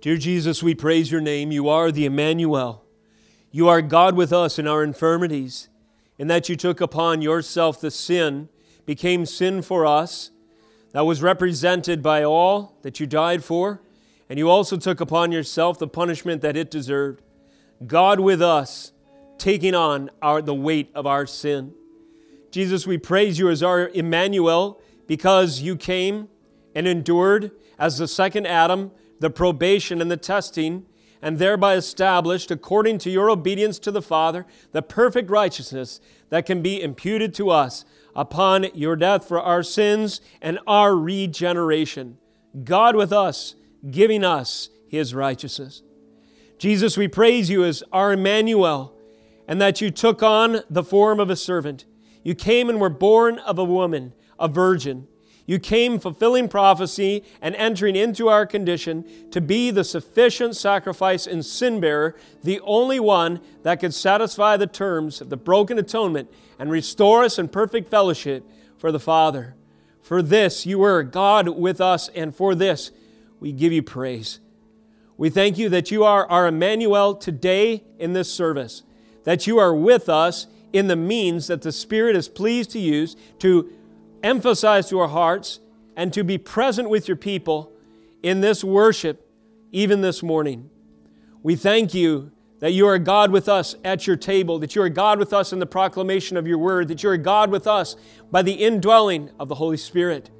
[0.00, 1.50] Dear Jesus, we praise your name.
[1.50, 2.84] You are the Emmanuel.
[3.50, 5.68] You are God with us in our infirmities,
[6.18, 8.48] in that you took upon yourself the sin,
[8.86, 10.30] became sin for us,
[10.92, 13.82] that was represented by all that you died for,
[14.28, 17.20] and you also took upon yourself the punishment that it deserved.
[17.84, 18.92] God with us,
[19.36, 21.74] taking on our, the weight of our sin.
[22.52, 26.28] Jesus, we praise you as our Emmanuel because you came
[26.72, 30.86] and endured as the second Adam the probation and the testing,
[31.20, 36.62] and thereby established, according to your obedience to the Father, the perfect righteousness that can
[36.62, 37.84] be imputed to us
[38.14, 42.18] upon your death for our sins and our regeneration.
[42.64, 43.56] God with us,
[43.90, 45.82] giving us his righteousness.
[46.58, 48.94] Jesus, we praise you as our Emmanuel,
[49.46, 51.84] and that you took on the form of a servant.
[52.22, 55.06] You came and were born of a woman, a virgin.
[55.48, 61.42] You came fulfilling prophecy and entering into our condition to be the sufficient sacrifice and
[61.42, 66.70] sin bearer, the only one that could satisfy the terms of the broken atonement and
[66.70, 68.44] restore us in perfect fellowship
[68.76, 69.54] for the Father.
[70.02, 72.90] For this you were God with us, and for this
[73.40, 74.40] we give you praise.
[75.16, 78.82] We thank you that you are our Emmanuel today in this service,
[79.24, 83.16] that you are with us in the means that the Spirit is pleased to use
[83.38, 83.72] to
[84.22, 85.60] emphasize to our hearts
[85.96, 87.72] and to be present with your people
[88.22, 89.28] in this worship,
[89.72, 90.70] even this morning.
[91.42, 94.88] We thank you that you are God with us at your table, that you are
[94.88, 97.96] God with us in the proclamation of your word, that you are God with us
[98.30, 100.30] by the indwelling of the Holy Spirit.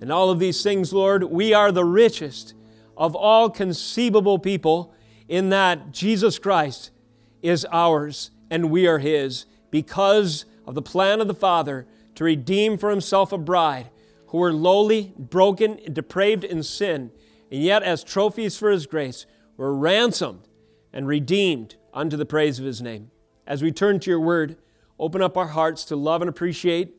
[0.00, 2.54] And all of these things, Lord, we are the richest
[2.96, 4.92] of all conceivable people
[5.28, 6.90] in that Jesus Christ
[7.42, 12.78] is ours and we are His because of the plan of the Father to redeem
[12.78, 13.90] for himself a bride
[14.28, 17.10] who were lowly, broken, depraved in sin,
[17.50, 20.48] and yet as trophies for his grace were ransomed
[20.92, 23.10] and redeemed unto the praise of his name.
[23.46, 24.56] As we turn to your word,
[24.98, 26.94] open up our hearts to love and appreciate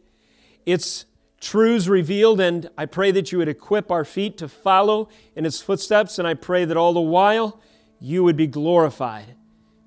[0.65, 1.05] its
[1.39, 5.61] truths revealed, and I pray that you would equip our feet to follow in its
[5.61, 7.61] footsteps, and I pray that all the while
[7.99, 9.35] you would be glorified.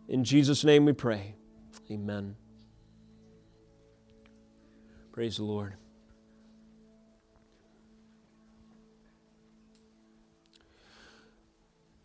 [0.08, 1.34] In Jesus' name we pray.
[1.90, 2.36] Amen.
[5.18, 5.74] Praise the Lord.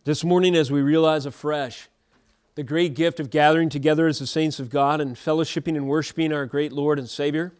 [0.03, 1.90] This morning, as we realize afresh
[2.56, 6.34] the great gift of gathering together as the saints of God and fellowshipping and worshiping
[6.34, 7.53] our great Lord and Savior,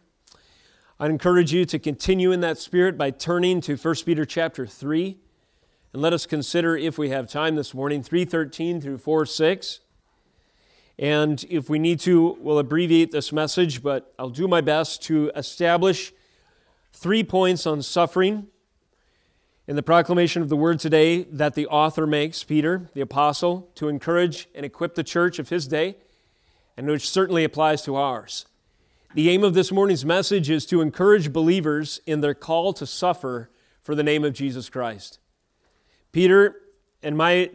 [0.98, 5.18] I encourage you to continue in that spirit by turning to 1 Peter chapter 3.
[5.92, 9.80] And let us consider, if we have time this morning, 313 through 4 6.
[10.98, 15.32] And if we need to, we'll abbreviate this message, but I'll do my best to
[15.34, 16.12] establish
[16.92, 18.46] three points on suffering
[19.66, 23.88] in the proclamation of the word today that the author makes, Peter, the apostle, to
[23.88, 25.96] encourage and equip the church of his day,
[26.76, 28.46] and which certainly applies to ours.
[29.14, 33.50] The aim of this morning's message is to encourage believers in their call to suffer
[33.82, 35.18] for the name of Jesus Christ.
[36.12, 36.56] Peter
[37.04, 37.50] and my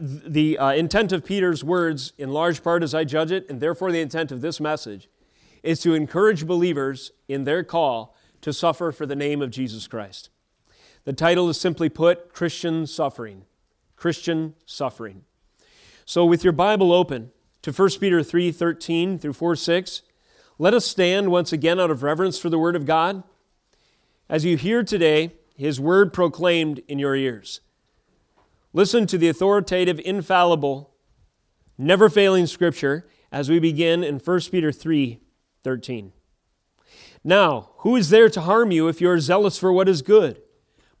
[0.00, 3.92] the uh, intent of Peter's words, in large part as I judge it, and therefore
[3.92, 5.08] the intent of this message,
[5.62, 10.30] is to encourage believers in their call to suffer for the name of Jesus Christ.
[11.04, 13.44] The title is simply put Christian Suffering.
[13.96, 15.22] Christian Suffering.
[16.04, 17.30] So, with your Bible open
[17.62, 20.02] to 1 Peter 3 13 through 4 6,
[20.58, 23.22] let us stand once again out of reverence for the Word of God.
[24.28, 27.60] As you hear today, His Word proclaimed in your ears.
[28.72, 30.94] Listen to the authoritative, infallible,
[31.78, 35.20] never failing scripture as we begin in 1 Peter 3
[35.64, 36.12] 13.
[37.24, 40.40] Now, who is there to harm you if you are zealous for what is good?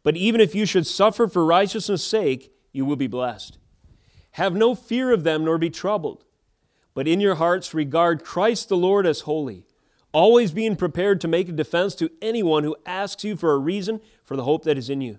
[0.02, 3.58] But even if you should suffer for righteousness' sake, you will be blessed.
[4.32, 6.24] Have no fear of them, nor be troubled,
[6.94, 9.66] but in your hearts regard Christ the Lord as holy,
[10.12, 14.00] always being prepared to make a defense to anyone who asks you for a reason
[14.24, 15.18] for the hope that is in you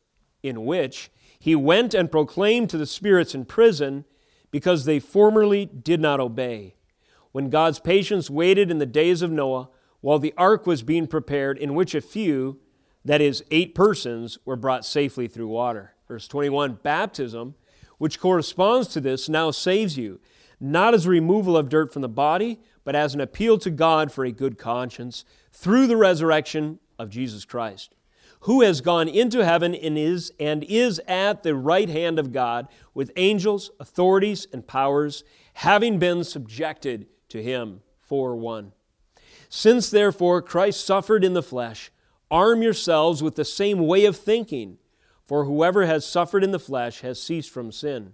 [0.43, 4.05] in which he went and proclaimed to the spirits in prison
[4.51, 6.75] because they formerly did not obey.
[7.31, 9.69] When God's patience waited in the days of Noah
[10.01, 12.59] while the ark was being prepared, in which a few,
[13.05, 15.93] that is, eight persons, were brought safely through water.
[16.07, 17.55] Verse 21 Baptism,
[17.97, 20.19] which corresponds to this, now saves you,
[20.59, 24.11] not as a removal of dirt from the body, but as an appeal to God
[24.11, 27.95] for a good conscience through the resurrection of Jesus Christ,
[28.41, 32.67] who has gone into heaven and is and is at the right hand of God
[32.93, 35.23] with angels, authorities, and powers,
[35.53, 38.73] having been subjected to him for one.
[39.49, 41.91] Since therefore Christ suffered in the flesh,
[42.29, 44.77] arm yourselves with the same way of thinking,
[45.23, 48.13] for whoever has suffered in the flesh has ceased from sin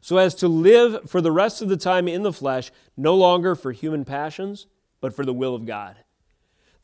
[0.00, 3.54] so as to live for the rest of the time in the flesh, no longer
[3.54, 4.66] for human passions,
[5.00, 5.96] but for the will of God.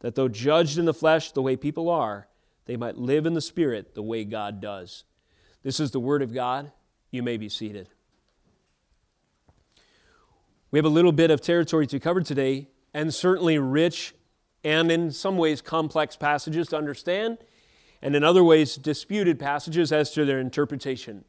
[0.00, 2.28] that though judged in the flesh the way people are,
[2.66, 5.04] they might live in the spirit the way God does.
[5.62, 6.72] This is the word of God.
[7.10, 7.88] You may be seated.
[10.70, 14.14] We have a little bit of territory to cover today, and certainly rich
[14.62, 17.38] and in some ways complex passages to understand,
[18.02, 21.24] and in other ways disputed passages as to their interpretation.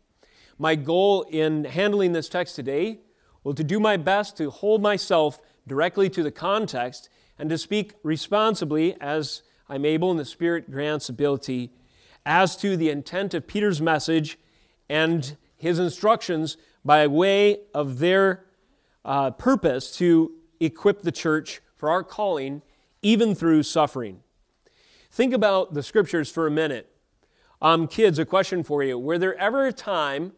[0.57, 2.99] My goal in handling this text today
[3.43, 7.93] will to do my best to hold myself directly to the context and to speak
[8.03, 11.71] responsibly as I'm able and the Spirit grants ability
[12.25, 14.37] as to the intent of Peter's message
[14.89, 18.45] and his instructions by way of their
[19.05, 22.61] uh, purpose to equip the church for our calling,
[23.01, 24.19] even through suffering.
[25.09, 26.91] Think about the scriptures for a minute.
[27.61, 28.97] Um, kids, a question for you.
[28.97, 30.33] Were there ever a time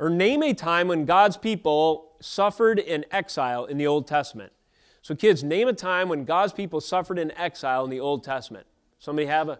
[0.00, 4.52] or name a time when God's people suffered in exile in the Old Testament.
[5.02, 8.66] So, kids, name a time when God's people suffered in exile in the Old Testament.
[8.98, 9.58] Somebody have a.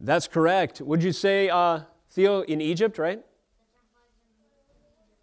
[0.00, 0.80] That's correct.
[0.80, 1.80] Would you say, uh,
[2.10, 3.24] Theo, in Egypt, right?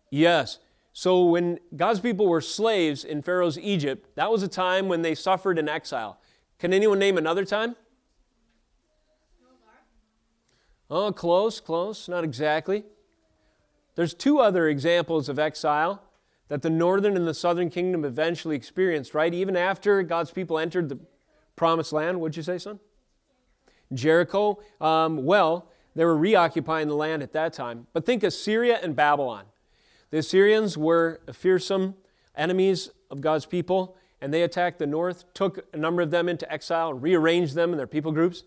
[0.09, 0.59] Yes.
[0.91, 5.15] So, when God's people were slaves in Pharaoh's Egypt, that was a time when they
[5.15, 6.19] suffered in exile.
[6.59, 7.75] Can anyone name another time?
[10.89, 12.09] Oh, close, close.
[12.09, 12.83] Not exactly.
[13.95, 16.03] There's two other examples of exile
[16.51, 19.33] that the northern and the southern kingdom eventually experienced, right?
[19.33, 20.99] Even after God's people entered the
[21.55, 22.19] promised land.
[22.19, 22.81] What'd you say, son?
[23.93, 24.59] Jericho.
[24.81, 27.87] Um, well, they were reoccupying the land at that time.
[27.93, 29.45] But think of Syria and Babylon.
[30.09, 31.95] The Assyrians were fearsome
[32.35, 36.51] enemies of God's people, and they attacked the north, took a number of them into
[36.51, 38.43] exile, rearranged them in their people groups.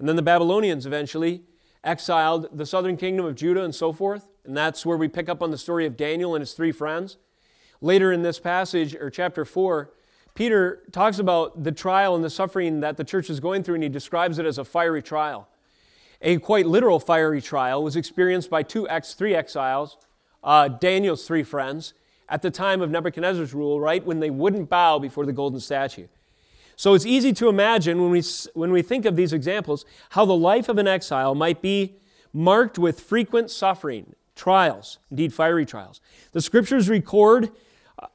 [0.00, 1.44] And then the Babylonians eventually
[1.84, 4.26] exiled the southern kingdom of Judah and so forth.
[4.44, 7.16] And that's where we pick up on the story of Daniel and his three friends.
[7.84, 9.90] Later in this passage, or chapter 4,
[10.34, 13.82] Peter talks about the trial and the suffering that the church is going through, and
[13.82, 15.46] he describes it as a fiery trial.
[16.22, 19.98] A quite literal fiery trial was experienced by two ex, three exiles,
[20.42, 21.92] uh, Daniel's three friends,
[22.26, 26.06] at the time of Nebuchadnezzar's rule, right, when they wouldn't bow before the golden statue.
[26.76, 28.22] So it's easy to imagine when we,
[28.54, 31.96] when we think of these examples how the life of an exile might be
[32.32, 36.00] marked with frequent suffering trials, indeed fiery trials.
[36.32, 37.50] The scriptures record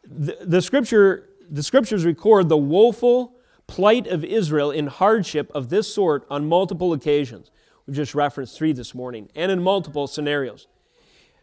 [0.04, 3.36] the, the scripture the scriptures record the woeful
[3.68, 7.52] plight of Israel in hardship of this sort on multiple occasions.
[7.86, 10.68] We've just referenced three this morning, and in multiple scenarios.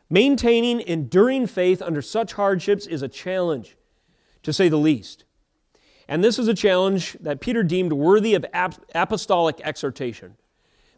[0.09, 3.77] Maintaining enduring faith under such hardships is a challenge,
[4.45, 5.25] to say the least.
[6.09, 8.47] And this is a challenge that Peter deemed worthy of
[8.95, 10.37] apostolic exhortation.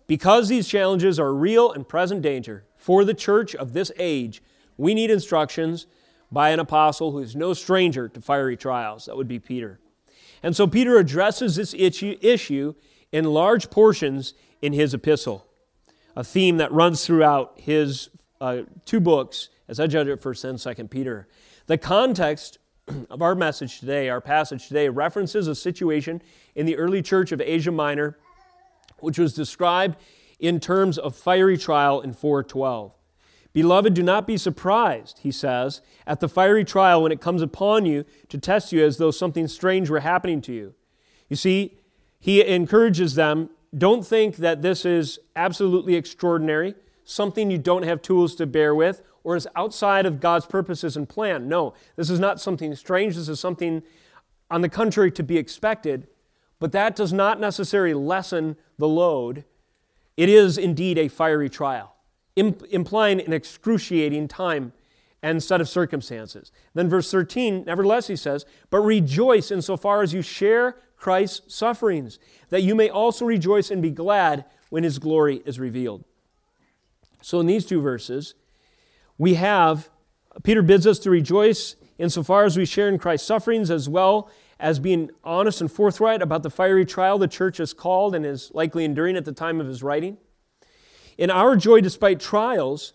[0.06, 4.42] Because these challenges are real and present danger, for the church of this age,
[4.76, 5.86] we need instructions
[6.30, 9.06] by an apostle who is no stranger to fiery trials.
[9.06, 9.80] That would be Peter.
[10.42, 12.74] And so Peter addresses this issue
[13.12, 15.46] in large portions in his epistle,
[16.14, 20.58] a theme that runs throughout his uh, two books, as I judge it, 1st and
[20.58, 21.28] 2nd Peter.
[21.66, 22.58] The context
[23.10, 26.22] of our message today, our passage today, references a situation
[26.54, 28.18] in the early church of Asia Minor,
[28.98, 29.96] which was described
[30.38, 32.92] in terms of fiery trial in 412.
[33.58, 37.86] Beloved, do not be surprised, he says, at the fiery trial when it comes upon
[37.86, 40.74] you to test you as though something strange were happening to you.
[41.28, 41.76] You see,
[42.20, 48.36] he encourages them don't think that this is absolutely extraordinary, something you don't have tools
[48.36, 51.48] to bear with, or is outside of God's purposes and plan.
[51.48, 53.16] No, this is not something strange.
[53.16, 53.82] This is something,
[54.52, 56.06] on the contrary, to be expected,
[56.60, 59.42] but that does not necessarily lessen the load
[60.16, 61.96] it is indeed a fiery trial.
[62.38, 64.72] Implying an excruciating time
[65.22, 66.52] and set of circumstances.
[66.74, 72.18] Then, verse 13, nevertheless, he says, But rejoice insofar as you share Christ's sufferings,
[72.50, 76.04] that you may also rejoice and be glad when his glory is revealed.
[77.22, 78.34] So, in these two verses,
[79.16, 79.90] we have
[80.42, 84.30] Peter bids us to rejoice insofar as we share in Christ's sufferings, as well
[84.60, 88.50] as being honest and forthright about the fiery trial the church is called and is
[88.54, 90.16] likely enduring at the time of his writing.
[91.18, 92.94] In our joy despite trials,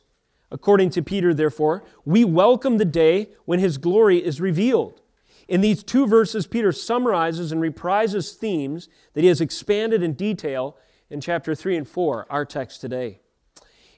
[0.50, 5.01] according to Peter, therefore, we welcome the day when his glory is revealed.
[5.50, 10.77] In these two verses, Peter summarizes and reprises themes that he has expanded in detail
[11.10, 13.20] in chapter 3 and 4, our text today.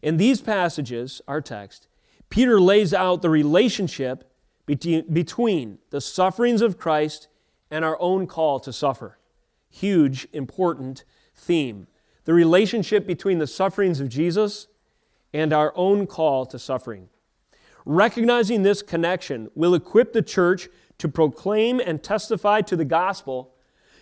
[0.01, 1.87] In these passages, our text,
[2.29, 4.31] Peter lays out the relationship
[4.65, 7.27] between the sufferings of Christ
[7.69, 9.19] and our own call to suffer.
[9.69, 11.03] Huge, important
[11.35, 11.85] theme.
[12.25, 14.67] The relationship between the sufferings of Jesus
[15.33, 17.09] and our own call to suffering.
[17.85, 20.67] Recognizing this connection will equip the church
[20.97, 23.51] to proclaim and testify to the gospel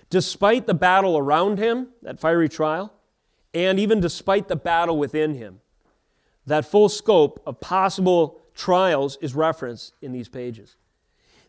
[0.10, 2.94] despite the battle around him, that fiery trial,
[3.54, 5.60] and even despite the battle within him.
[6.46, 10.76] That full scope of possible trials is referenced in these pages.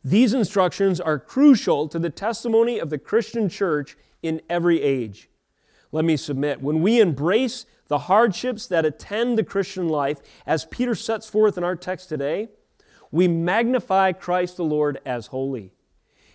[0.03, 5.29] These instructions are crucial to the testimony of the Christian church in every age.
[5.95, 10.97] Let me submit, when we embrace the hardships that attend the Christian life, as Peter
[10.97, 12.49] sets forth in our text today,
[13.13, 15.71] we magnify Christ the Lord as holy.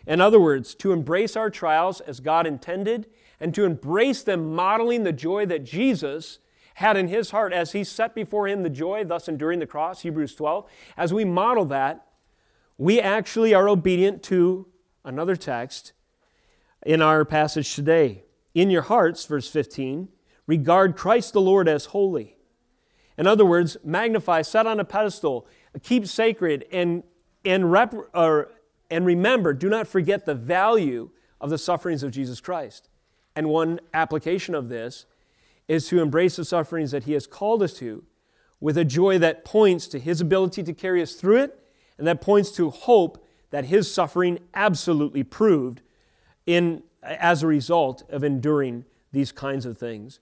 [0.07, 5.03] In other words, to embrace our trials as God intended and to embrace them modeling
[5.03, 6.39] the joy that Jesus
[6.75, 10.03] had in his heart as he set before him the joy, thus enduring the cross,
[10.03, 10.69] Hebrews 12.
[10.95, 12.07] As we model that,
[12.77, 14.67] we actually are obedient to
[15.03, 15.91] another text
[16.85, 18.23] in our passage today.
[18.53, 20.09] In your hearts, verse 15,
[20.47, 22.35] regard Christ the Lord as holy.
[23.17, 25.45] In other words, magnify, set on a pedestal,
[25.83, 27.03] keep sacred, and,
[27.43, 28.51] and, rep, or,
[28.89, 31.09] and remember, do not forget the value
[31.41, 32.89] of the sufferings of Jesus Christ.
[33.35, 35.05] And one application of this
[35.67, 38.03] is to embrace the sufferings that He has called us to
[38.59, 41.59] with a joy that points to His ability to carry us through it
[41.97, 45.81] and that points to hope that His suffering absolutely proved
[46.45, 50.19] in, as a result of enduring these kinds of things.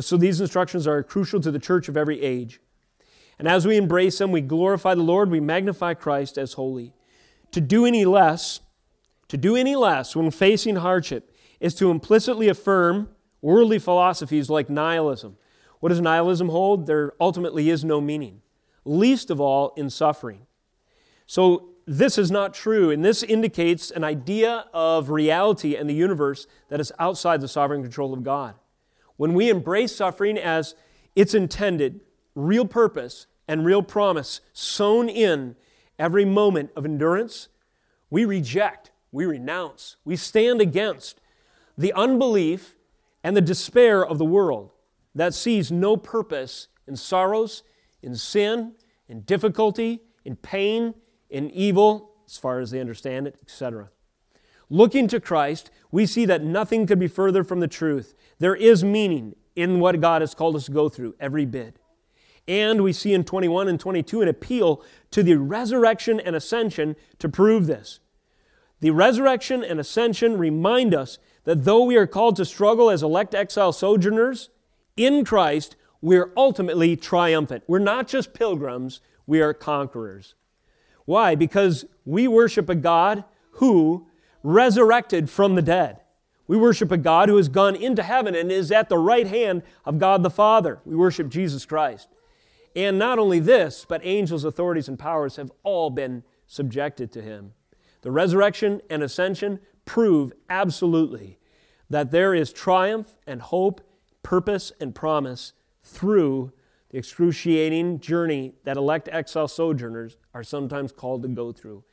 [0.00, 2.60] So these instructions are crucial to the church of every age.
[3.38, 6.94] And as we embrace them, we glorify the Lord, we magnify Christ as holy.
[7.52, 8.60] To do any less,
[9.28, 13.08] to do any less when facing hardship is to implicitly affirm
[13.42, 15.36] worldly philosophies like nihilism.
[15.80, 16.86] What does nihilism hold?
[16.86, 18.40] There ultimately is no meaning,
[18.84, 20.46] least of all in suffering.
[21.26, 26.46] So, this is not true, and this indicates an idea of reality and the universe
[26.68, 28.54] that is outside the sovereign control of God.
[29.16, 30.74] When we embrace suffering as
[31.14, 32.00] its intended,
[32.34, 35.56] real purpose, and real promise sown in
[35.98, 37.48] every moment of endurance,
[38.10, 41.20] we reject, we renounce, we stand against
[41.76, 42.76] the unbelief
[43.24, 44.72] and the despair of the world
[45.14, 47.62] that sees no purpose in sorrows,
[48.02, 48.72] in sin,
[49.08, 50.94] in difficulty, in pain,
[51.32, 53.88] in evil, as far as they understand it, etc.
[54.70, 58.14] Looking to Christ, we see that nothing could be further from the truth.
[58.38, 61.78] There is meaning in what God has called us to go through, every bit.
[62.48, 67.28] And we see in 21 and 22 an appeal to the resurrection and ascension to
[67.28, 68.00] prove this.
[68.80, 73.34] The resurrection and ascension remind us that though we are called to struggle as elect
[73.34, 74.50] exile sojourners
[74.96, 77.62] in Christ, we're ultimately triumphant.
[77.66, 80.34] We're not just pilgrims, we are conquerors.
[81.04, 81.34] Why?
[81.34, 84.06] Because we worship a God who
[84.42, 86.00] resurrected from the dead.
[86.46, 89.62] We worship a God who has gone into heaven and is at the right hand
[89.84, 90.80] of God the Father.
[90.84, 92.08] We worship Jesus Christ.
[92.74, 97.52] And not only this, but angels, authorities, and powers have all been subjected to him.
[98.02, 101.38] The resurrection and ascension prove absolutely
[101.88, 103.80] that there is triumph and hope,
[104.22, 105.52] purpose and promise
[105.84, 106.52] through
[106.92, 111.84] the excruciating journey that elect exile sojourners are sometimes called to go through.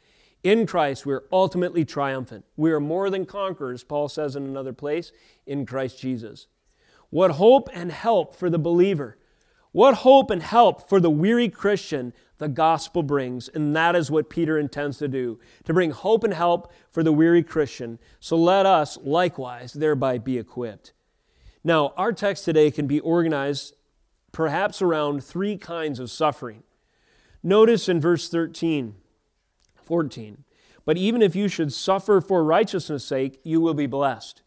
[0.44, 2.46] In Christ, we're ultimately triumphant.
[2.56, 5.12] We are more than conquerors, Paul says in another place,
[5.46, 6.48] in Christ Jesus.
[7.10, 9.18] What hope and help for the believer.
[9.72, 14.30] What hope and help for the weary Christian the gospel brings, and that is what
[14.30, 18.00] Peter intends to do to bring hope and help for the weary Christian.
[18.20, 20.94] So let us likewise thereby be equipped.
[21.64, 23.74] Now, our text today can be organized
[24.32, 26.64] perhaps around three kinds of suffering.
[27.42, 28.96] Notice in verse 13,
[29.82, 30.44] 14,
[30.86, 34.42] but even if you should suffer for righteousness' sake, you will be blessed.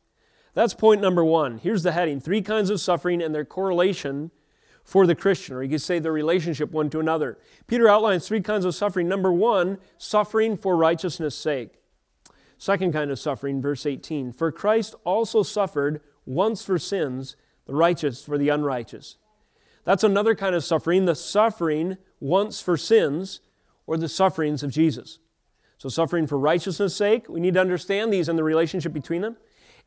[0.54, 1.58] That's point number one.
[1.58, 4.30] Here's the heading three kinds of suffering and their correlation
[4.84, 7.38] for the Christian, or you could say the relationship one to another.
[7.66, 9.08] Peter outlines three kinds of suffering.
[9.08, 11.78] Number one, suffering for righteousness' sake.
[12.58, 17.36] Second kind of suffering, verse 18 For Christ also suffered once for sins,
[17.66, 19.16] the righteous for the unrighteous.
[19.84, 23.40] That's another kind of suffering, the suffering once for sins,
[23.86, 25.18] or the sufferings of Jesus.
[25.78, 29.36] So, suffering for righteousness' sake, we need to understand these and the relationship between them,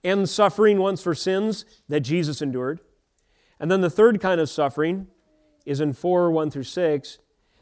[0.04, 2.82] and suffering once for sins that Jesus endured.
[3.60, 5.08] And then the third kind of suffering
[5.66, 7.18] is in 4 1 through 6.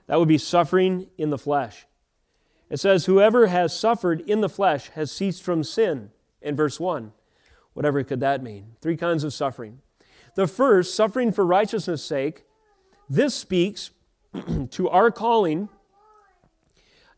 [0.07, 1.85] That would be suffering in the flesh.
[2.69, 6.09] It says, Whoever has suffered in the flesh has ceased from sin,
[6.41, 7.13] in verse 1.
[7.73, 8.75] Whatever could that mean?
[8.81, 9.79] Three kinds of suffering.
[10.35, 12.43] The first, suffering for righteousness' sake,
[13.09, 13.91] this speaks
[14.71, 15.69] to our calling.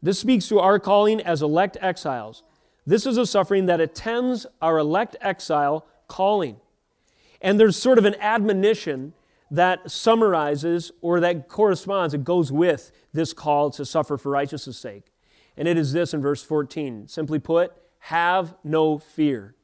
[0.01, 2.43] This speaks to our calling as elect exiles.
[2.85, 6.57] This is a suffering that attends our elect exile calling.
[7.41, 9.13] And there's sort of an admonition
[9.49, 15.05] that summarizes or that corresponds, it goes with this call to suffer for righteousness' sake.
[15.55, 17.07] And it is this in verse 14.
[17.07, 19.55] Simply put, have no fear.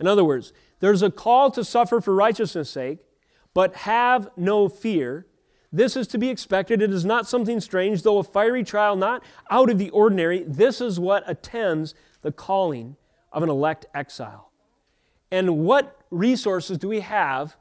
[0.00, 2.98] In other words, there's a call to suffer for righteousness' sake,
[3.54, 5.28] but have no fear.
[5.70, 6.82] This is to be expected.
[6.82, 10.42] It is not something strange, though a fiery trial not out of the ordinary.
[10.42, 12.96] This is what attends the calling
[13.32, 14.50] of an elect exile.
[15.30, 17.56] And what resources do we have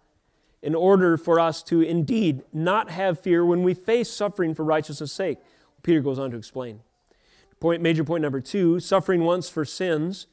[0.63, 5.13] in order for us to indeed not have fear when we face suffering for righteousness'
[5.13, 5.37] sake?
[5.83, 6.79] Peter goes on to explain.
[7.59, 10.25] Point, major point number two suffering once for sins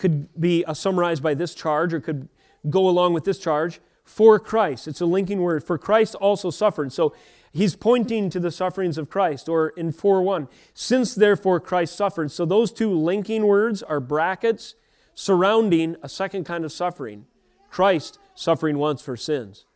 [0.00, 2.28] could be uh, summarized by this charge or could
[2.68, 4.88] go along with this charge for Christ.
[4.88, 5.62] It's a linking word.
[5.62, 6.92] For Christ also suffered.
[6.92, 7.14] So
[7.52, 12.32] he's pointing to the sufferings of Christ, or in 4 1, since therefore Christ suffered.
[12.32, 14.74] So those two linking words are brackets
[15.14, 17.26] surrounding a second kind of suffering
[17.70, 19.66] Christ suffering once for sins.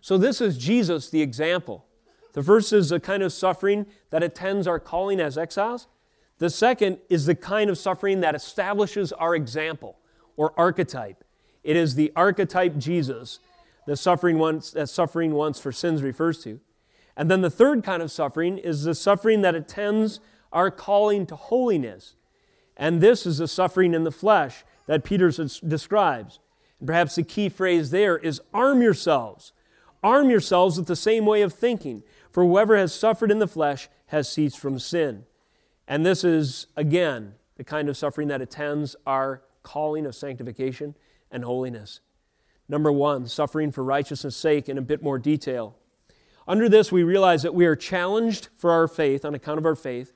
[0.00, 1.84] So this is Jesus, the example.
[2.32, 5.86] The first is a kind of suffering that attends our calling as exiles.
[6.38, 9.98] The second is the kind of suffering that establishes our example
[10.36, 11.24] or archetype.
[11.62, 13.38] It is the archetype Jesus
[13.86, 16.60] the suffering once, that suffering once for sins refers to.
[17.16, 20.20] And then the third kind of suffering is the suffering that attends
[20.52, 22.16] our calling to holiness.
[22.76, 26.40] And this is the suffering in the flesh that Peter describes.
[26.80, 29.52] And perhaps the key phrase there is arm yourselves.
[30.02, 33.88] Arm yourselves with the same way of thinking, for whoever has suffered in the flesh
[34.06, 35.24] has ceased from sin.
[35.86, 40.94] And this is, again, the kind of suffering that attends our calling of sanctification
[41.30, 42.00] and holiness.
[42.68, 45.76] Number one, suffering for righteousness' sake in a bit more detail.
[46.46, 49.74] Under this, we realize that we are challenged for our faith on account of our
[49.74, 50.12] faith.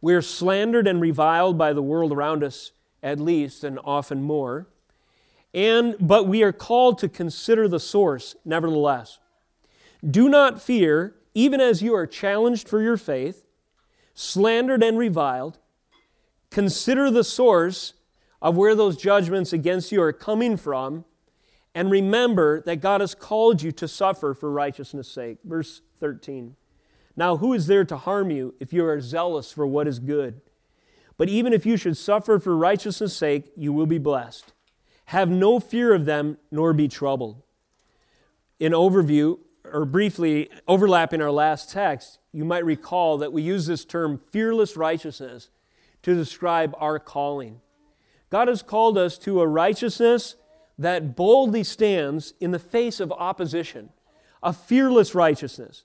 [0.00, 4.66] We are slandered and reviled by the world around us, at least, and often more.
[5.54, 9.18] And, but we are called to consider the source, nevertheless.
[10.08, 13.44] Do not fear, even as you are challenged for your faith,
[14.14, 15.58] slandered and reviled.
[16.50, 17.94] Consider the source
[18.40, 21.04] of where those judgments against you are coming from,
[21.74, 25.38] and remember that God has called you to suffer for righteousness' sake.
[25.44, 26.56] Verse 13.
[27.16, 30.40] Now, who is there to harm you if you are zealous for what is good?
[31.16, 34.52] But even if you should suffer for righteousness' sake, you will be blessed.
[35.06, 37.42] Have no fear of them, nor be troubled.
[38.58, 39.38] In overview,
[39.72, 44.76] or briefly overlapping our last text, you might recall that we use this term fearless
[44.76, 45.48] righteousness
[46.02, 47.60] to describe our calling.
[48.30, 50.36] God has called us to a righteousness
[50.78, 53.90] that boldly stands in the face of opposition,
[54.42, 55.84] a fearless righteousness,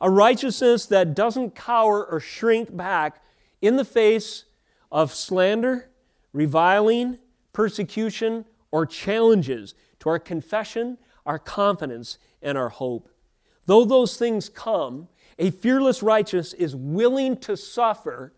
[0.00, 3.22] a righteousness that doesn't cower or shrink back
[3.62, 4.44] in the face
[4.92, 5.88] of slander,
[6.32, 7.18] reviling,
[7.52, 13.08] persecution, or challenges to our confession, our confidence, and our hope.
[13.66, 18.32] Though those things come, a fearless righteous is willing to suffer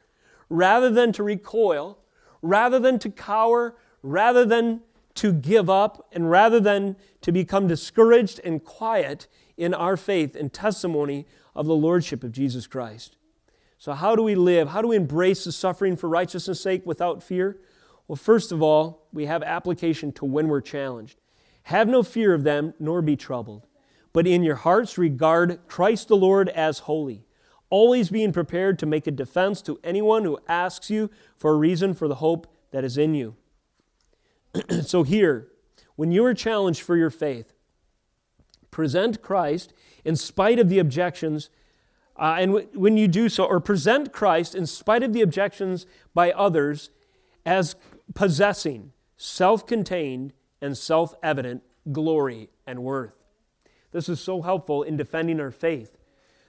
[0.49, 1.99] rather than to recoil,
[2.43, 4.81] rather than to cower, rather than
[5.15, 10.53] to give up, and rather than to become discouraged and quiet in our faith and
[10.53, 13.17] testimony of the Lordship of Jesus Christ.
[13.79, 14.69] So, how do we live?
[14.69, 17.59] How do we embrace the suffering for righteousness' sake without fear?
[18.09, 21.21] Well, first of all, we have application to when we're challenged.
[21.65, 23.68] Have no fear of them, nor be troubled.
[24.19, 27.25] But in your hearts, regard Christ the Lord as holy,
[27.71, 31.95] always being prepared to make a defense to anyone who asks you for a reason
[31.95, 33.37] for the hope that is in you.
[34.83, 35.47] so, here,
[35.95, 37.53] when you are challenged for your faith,
[38.73, 39.73] present Christ
[40.05, 41.49] in spite of the objections
[42.17, 45.87] uh, and w- when you do so, or present Christ in spite of the objections
[46.13, 46.91] by others
[47.47, 47.77] as
[48.15, 53.13] possessing self contained and self evident glory and worth.
[53.93, 55.97] This is so helpful in defending our faith.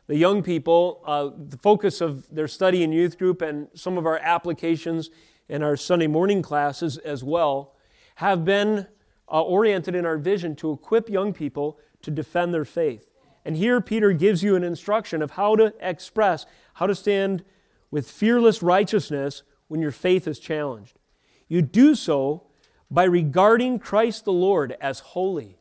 [0.07, 4.05] The young people, uh, the focus of their study in youth group and some of
[4.05, 5.09] our applications
[5.47, 7.75] in our Sunday morning classes as well,
[8.15, 8.87] have been
[9.31, 13.09] uh, oriented in our vision to equip young people to defend their faith.
[13.45, 17.43] And here Peter gives you an instruction of how to express, how to stand
[17.91, 20.99] with fearless righteousness when your faith is challenged.
[21.47, 22.47] You do so
[22.91, 25.58] by regarding Christ the Lord as holy.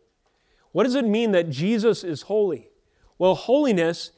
[0.78, 2.68] What does it mean that Jesus is holy?
[3.18, 4.12] Well, holiness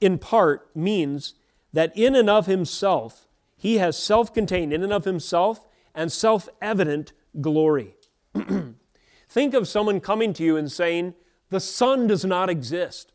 [0.00, 1.34] in part means
[1.72, 6.48] that in and of himself, he has self contained, in and of himself, and self
[6.62, 7.96] evident glory.
[9.28, 11.14] Think of someone coming to you and saying,
[11.50, 13.10] The sun does not exist.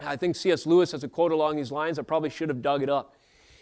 [0.00, 0.64] I think C.S.
[0.64, 1.98] Lewis has a quote along these lines.
[1.98, 3.14] I probably should have dug it up.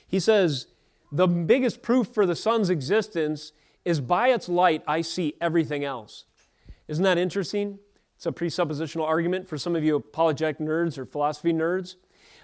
[0.07, 0.69] He says,
[1.11, 3.51] The biggest proof for the sun's existence
[3.85, 6.27] is by its light, I see everything else.
[6.87, 7.81] Isn't that interesting?
[8.23, 11.97] It's a presuppositional argument for some of you apologetic nerds or philosophy nerds.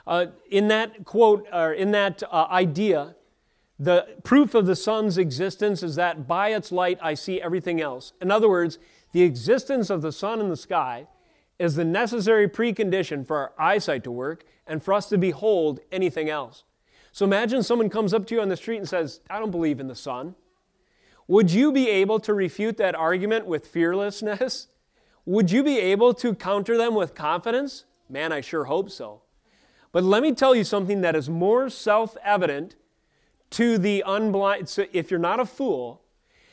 [0.09, 3.14] Uh, in that quote, or in that uh, idea,
[3.79, 8.12] the proof of the sun's existence is that by its light I see everything else.
[8.21, 8.81] In other words,
[9.12, 11.07] the existence of the sun in the sky
[11.61, 16.29] is the necessary precondition for our eyesight to work and for us to behold anything
[16.29, 16.64] else.
[17.12, 19.79] So imagine someone comes up to you on the street and says, I don't believe
[19.79, 20.35] in the sun.
[21.29, 24.67] Would you be able to refute that argument with fearlessness?
[25.29, 27.85] Would you be able to counter them with confidence?
[28.09, 29.21] Man, I sure hope so.
[29.93, 32.77] But let me tell you something that is more self evident
[33.51, 34.69] to the unblind.
[34.69, 36.01] So if you're not a fool,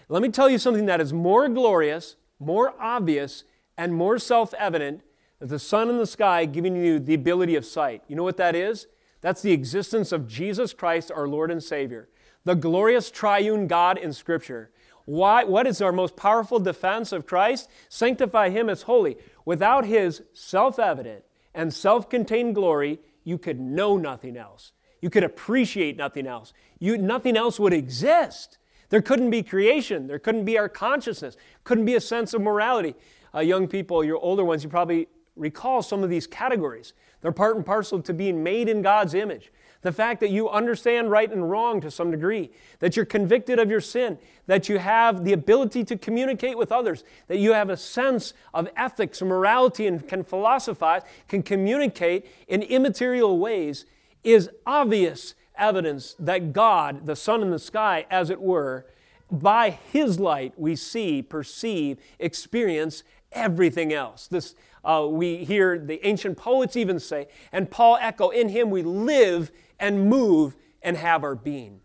[0.09, 3.45] let me tell you something that is more glorious, more obvious,
[3.77, 5.03] and more self evident
[5.39, 8.03] than the sun in the sky giving you the ability of sight.
[8.09, 8.87] You know what that is?
[9.21, 12.09] That's the existence of Jesus Christ, our Lord and Savior,
[12.43, 14.69] the glorious triune God in Scripture.
[15.05, 17.69] Why, what is our most powerful defense of Christ?
[17.89, 19.17] Sanctify him as holy.
[19.45, 24.71] Without his self evident and self contained glory, you could know nothing else.
[25.01, 26.53] You could appreciate nothing else.
[26.79, 28.57] You, nothing else would exist.
[28.89, 30.07] There couldn't be creation.
[30.07, 31.37] There couldn't be our consciousness.
[31.63, 32.95] Couldn't be a sense of morality.
[33.33, 36.93] Uh, young people, your older ones, you probably recall some of these categories.
[37.21, 39.51] They're part and parcel to being made in God's image.
[39.85, 43.69] The fact that you understand right and wrong to some degree, that you're convicted of
[43.69, 44.17] your sin,
[44.47, 48.67] that you have the ability to communicate with others, that you have a sense of
[48.75, 53.85] ethics and morality and can philosophize, can communicate in immaterial ways,
[54.23, 58.87] is obvious evidence that God, the sun in the sky, as it were,
[59.29, 64.27] by His light we see, perceive, experience everything else.
[64.27, 68.83] This uh, we hear the ancient poets even say, and Paul echo, in him we
[68.83, 71.81] live and move and have our being.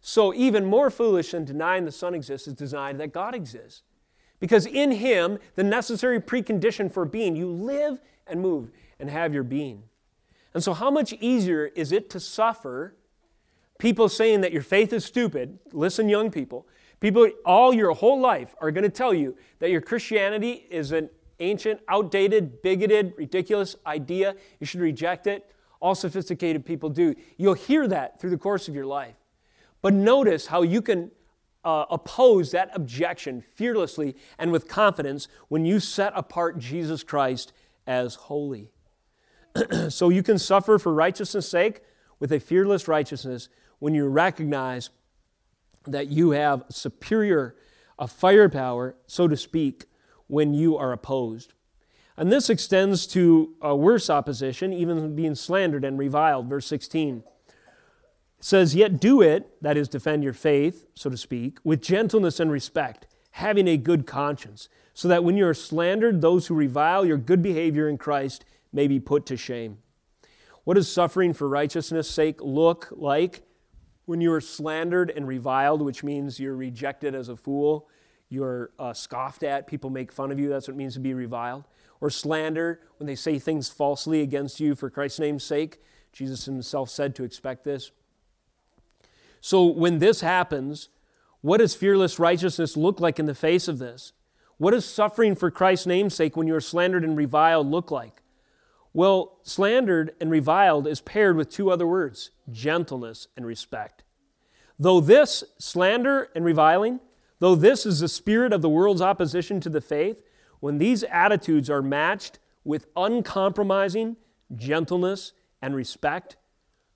[0.00, 3.82] So, even more foolish than denying the sun exists is denying that God exists.
[4.38, 9.42] Because in Him, the necessary precondition for being, you live and move and have your
[9.42, 9.82] being.
[10.54, 12.94] And so, how much easier is it to suffer
[13.78, 15.58] people saying that your faith is stupid?
[15.72, 16.66] Listen, young people.
[17.00, 21.10] People all your whole life are going to tell you that your Christianity is an
[21.40, 24.34] ancient, outdated, bigoted, ridiculous idea.
[24.60, 25.50] You should reject it.
[25.80, 27.14] All sophisticated people do.
[27.36, 29.16] You'll hear that through the course of your life.
[29.82, 31.10] But notice how you can
[31.64, 37.52] uh, oppose that objection fearlessly and with confidence when you set apart Jesus Christ
[37.86, 38.70] as holy.
[39.88, 41.82] so you can suffer for righteousness' sake
[42.18, 44.90] with a fearless righteousness when you recognize
[45.86, 47.56] that you have superior
[47.98, 49.86] a firepower, so to speak,
[50.26, 51.54] when you are opposed.
[52.16, 56.48] And this extends to a worse opposition, even being slandered and reviled.
[56.48, 57.22] Verse 16
[58.38, 62.40] it says, Yet do it, that is, defend your faith, so to speak, with gentleness
[62.40, 67.04] and respect, having a good conscience, so that when you are slandered, those who revile
[67.04, 69.78] your good behavior in Christ may be put to shame.
[70.64, 73.42] What does suffering for righteousness' sake look like?
[74.06, 77.88] When you are slandered and reviled, which means you're rejected as a fool,
[78.28, 81.14] you're uh, scoffed at, people make fun of you, that's what it means to be
[81.14, 81.64] reviled
[82.00, 85.80] or slander, when they say things falsely against you for Christ's name's sake.
[86.12, 87.90] Jesus himself said to expect this.
[89.40, 90.88] So when this happens,
[91.40, 94.12] what does fearless righteousness look like in the face of this?
[94.58, 98.22] What does suffering for Christ's name's sake when you are slandered and reviled look like?
[98.92, 104.04] Well, slandered and reviled is paired with two other words gentleness and respect.
[104.78, 107.00] Though this slander and reviling,
[107.38, 110.22] though this is the spirit of the world's opposition to the faith,
[110.60, 114.16] when these attitudes are matched with uncompromising
[114.54, 116.36] gentleness and respect,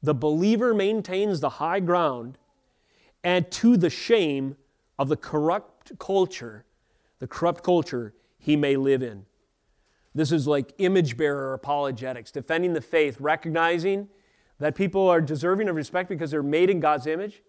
[0.03, 2.38] the believer maintains the high ground
[3.23, 4.57] and to the shame
[4.99, 6.64] of the corrupt culture,
[7.18, 9.27] the corrupt culture he may live in.
[10.14, 14.09] This is like image bearer apologetics, defending the faith, recognizing
[14.59, 17.42] that people are deserving of respect because they're made in God's image,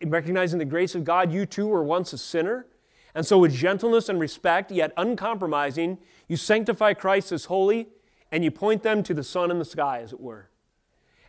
[0.00, 1.32] and recognizing the grace of God.
[1.32, 2.66] You too were once a sinner.
[3.14, 7.88] And so, with gentleness and respect, yet uncompromising, you sanctify Christ as holy
[8.30, 10.50] and you point them to the sun in the sky, as it were.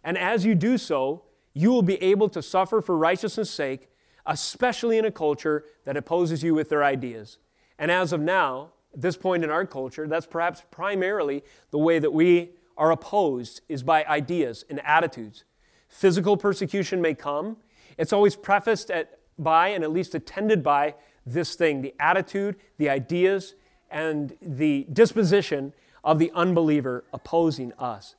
[0.04, 3.90] And as you do so, you will be able to suffer for righteousness' sake,
[4.26, 7.38] especially in a culture that opposes you with their ideas.
[7.78, 12.00] And as of now, at this point in our culture, that's perhaps primarily the way
[12.00, 15.44] that we are opposed is by ideas and attitudes.
[15.88, 17.58] Physical persecution may come.
[17.98, 20.96] It's always prefaced at, by and at least attended by
[21.34, 23.56] this thing the attitude, the ideas,
[23.90, 28.16] and the disposition of the unbeliever opposing us.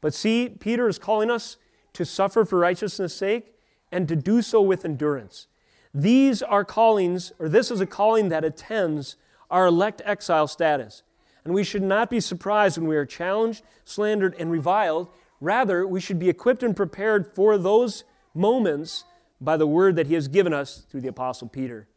[0.00, 1.56] But see, Peter is calling us
[1.94, 3.54] to suffer for righteousness' sake
[3.90, 5.46] and to do so with endurance.
[5.94, 9.16] These are callings, or this is a calling that attends
[9.50, 11.02] our elect exile status.
[11.44, 15.08] And we should not be surprised when we are challenged, slandered, and reviled.
[15.40, 19.04] Rather, we should be equipped and prepared for those moments
[19.40, 21.88] by the word that he has given us through the Apostle Peter.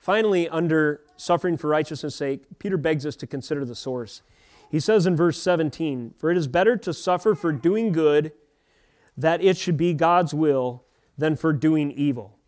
[0.00, 4.22] Finally, under suffering for righteousness' sake, Peter begs us to consider the source.
[4.70, 8.32] He says in verse 17, For it is better to suffer for doing good,
[9.14, 10.84] that it should be God's will,
[11.18, 12.38] than for doing evil.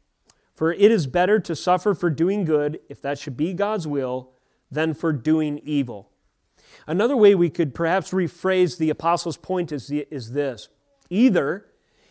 [0.55, 4.31] For it is better to suffer for doing good, if that should be God's will,
[4.71, 6.09] than for doing evil.
[6.87, 10.71] Another way we could perhaps rephrase the apostle's point is, is this
[11.11, 11.67] either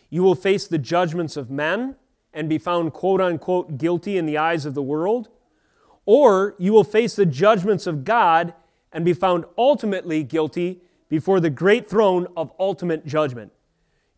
[0.08, 1.96] you will face the judgments of men
[2.34, 5.28] and be found quote unquote guilty in the eyes of the world,
[6.06, 8.54] or you will face the judgments of God
[8.92, 13.52] and be found ultimately guilty before the great throne of ultimate judgment.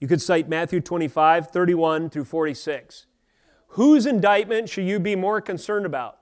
[0.00, 3.06] You could cite Matthew 25, 31 through 46.
[3.68, 6.18] Whose indictment should you be more concerned about?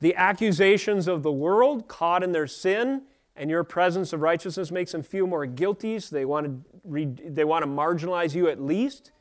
[0.00, 3.02] The accusations of the world caught in their sin,
[3.36, 7.44] and your presence of righteousness makes them feel more guilty, so they want to, they
[7.44, 9.12] want to marginalize you at least.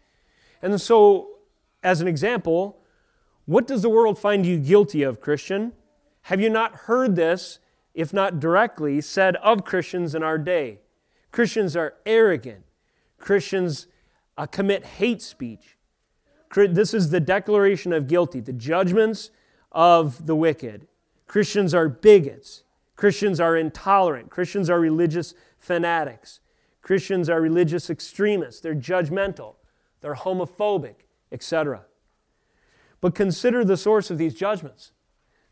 [0.61, 1.32] And so,
[1.83, 2.79] as an example,
[3.45, 5.73] what does the world find you guilty of, Christian?
[6.23, 7.59] Have you not heard this,
[7.93, 10.79] if not directly, said of Christians in our day?
[11.31, 12.63] Christians are arrogant.
[13.17, 13.87] Christians
[14.37, 15.77] uh, commit hate speech.
[16.55, 19.31] This is the declaration of guilty, the judgments
[19.71, 20.87] of the wicked.
[21.27, 22.63] Christians are bigots.
[22.95, 24.29] Christians are intolerant.
[24.29, 26.39] Christians are religious fanatics.
[26.81, 28.61] Christians are religious extremists.
[28.61, 29.55] They're judgmental.
[30.01, 30.95] They're homophobic,
[31.33, 31.81] etc.
[33.01, 34.93] But consider the source of these judgments.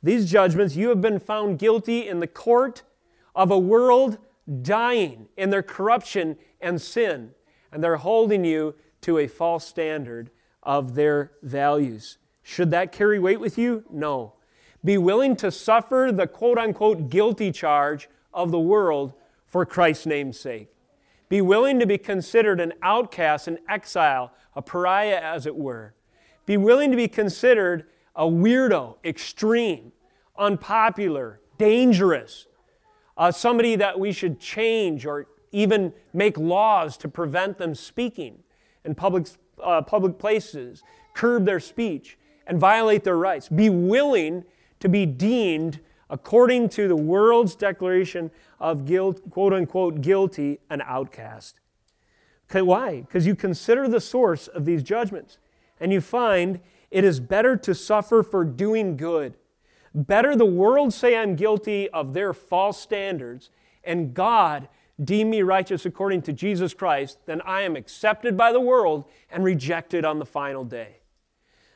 [0.01, 2.83] These judgments, you have been found guilty in the court
[3.35, 4.17] of a world
[4.61, 7.31] dying in their corruption and sin,
[7.71, 10.29] and they're holding you to a false standard
[10.63, 12.17] of their values.
[12.43, 13.83] Should that carry weight with you?
[13.89, 14.33] No.
[14.83, 19.13] Be willing to suffer the quote unquote guilty charge of the world
[19.45, 20.70] for Christ's name's sake.
[21.31, 25.93] Be willing to be considered an outcast, an exile, a pariah, as it were.
[26.45, 27.85] Be willing to be considered
[28.17, 29.93] a weirdo, extreme,
[30.37, 32.47] unpopular, dangerous,
[33.15, 38.43] uh, somebody that we should change or even make laws to prevent them speaking
[38.83, 39.27] in public,
[39.63, 43.47] uh, public places, curb their speech and violate their rights.
[43.47, 44.43] Be willing
[44.81, 51.59] to be deemed, according to the world's declaration of guilt, quote unquote, guilty, and outcast.
[52.49, 53.01] Okay, why?
[53.01, 55.39] Because you consider the source of these judgments
[55.79, 56.59] and you find
[56.91, 59.35] it is better to suffer for doing good.
[59.95, 63.49] Better the world say I'm guilty of their false standards
[63.83, 64.69] and God
[65.03, 69.43] deem me righteous according to Jesus Christ than I am accepted by the world and
[69.43, 70.97] rejected on the final day.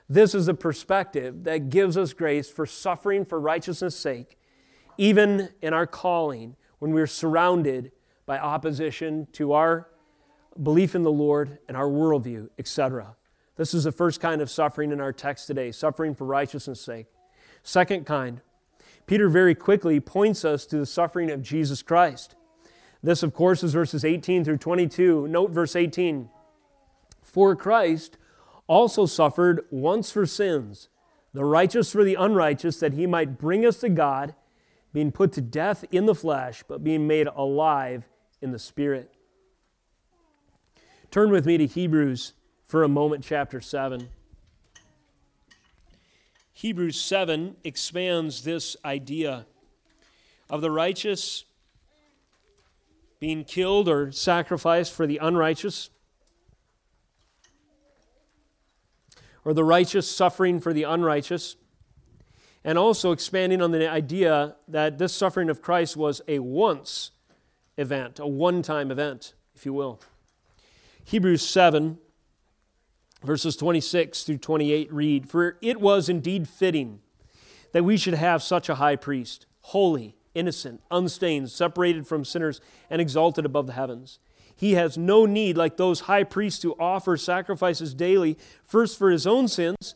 [0.07, 4.37] This is a perspective that gives us grace for suffering for righteousness' sake,
[4.97, 7.91] even in our calling when we're surrounded
[8.25, 9.87] by opposition to our
[10.61, 13.15] belief in the Lord and our worldview, etc.
[13.55, 17.07] This is the first kind of suffering in our text today suffering for righteousness' sake.
[17.63, 18.41] Second kind,
[19.07, 22.35] Peter very quickly points us to the suffering of Jesus Christ.
[23.03, 25.27] This, of course, is verses 18 through 22.
[25.27, 26.29] Note verse 18
[27.21, 28.17] For Christ
[28.67, 30.89] also suffered once for sins,
[31.33, 34.33] the righteous for the unrighteous, that he might bring us to God,
[34.95, 38.07] being put to death in the flesh, but being made alive
[38.41, 39.13] in the Spirit.
[41.11, 42.31] Turn with me to Hebrews
[42.65, 44.07] for a moment, chapter 7.
[46.53, 49.45] Hebrews 7 expands this idea
[50.49, 51.43] of the righteous
[53.19, 55.89] being killed or sacrificed for the unrighteous.
[59.43, 61.55] or the righteous suffering for the unrighteous,
[62.65, 67.11] and also expanding on the idea that this suffering of Christ was a once
[67.77, 70.01] event, a one time event, if you will.
[71.03, 71.99] Hebrews 7,
[73.23, 77.01] verses 26 through 28 read For it was indeed fitting
[77.71, 82.99] that we should have such a high priest, holy, innocent, unstained, separated from sinners, and
[82.99, 84.17] exalted above the heavens.
[84.55, 89.27] He has no need, like those high priests, to offer sacrifices daily, first for his
[89.27, 89.93] own sins,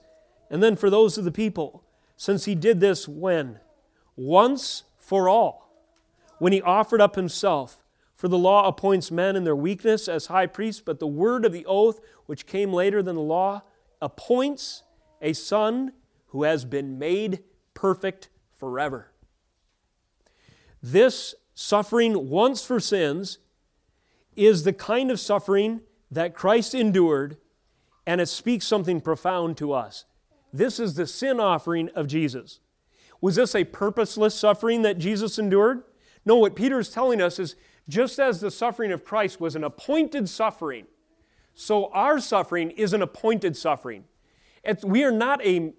[0.51, 1.83] and then for those of the people,
[2.19, 3.61] since he did this when?
[4.17, 5.73] Once for all,
[6.37, 7.81] when he offered up himself.
[8.13, 11.53] For the law appoints men in their weakness as high priests, but the word of
[11.53, 13.61] the oath, which came later than the law,
[14.01, 14.83] appoints
[15.21, 15.93] a son
[16.27, 17.41] who has been made
[17.73, 19.13] perfect forever.
[20.83, 23.37] This suffering once for sins
[24.35, 25.79] is the kind of suffering
[26.11, 27.37] that Christ endured,
[28.05, 30.03] and it speaks something profound to us.
[30.51, 32.59] This is the sin offering of Jesus.
[33.21, 35.83] Was this a purposeless suffering that Jesus endured?
[36.25, 37.55] No, what Peter is telling us is
[37.87, 40.85] just as the suffering of Christ was an appointed suffering,
[41.53, 44.05] so our suffering is an appointed suffering.
[44.63, 45.73] It's, we, are not a,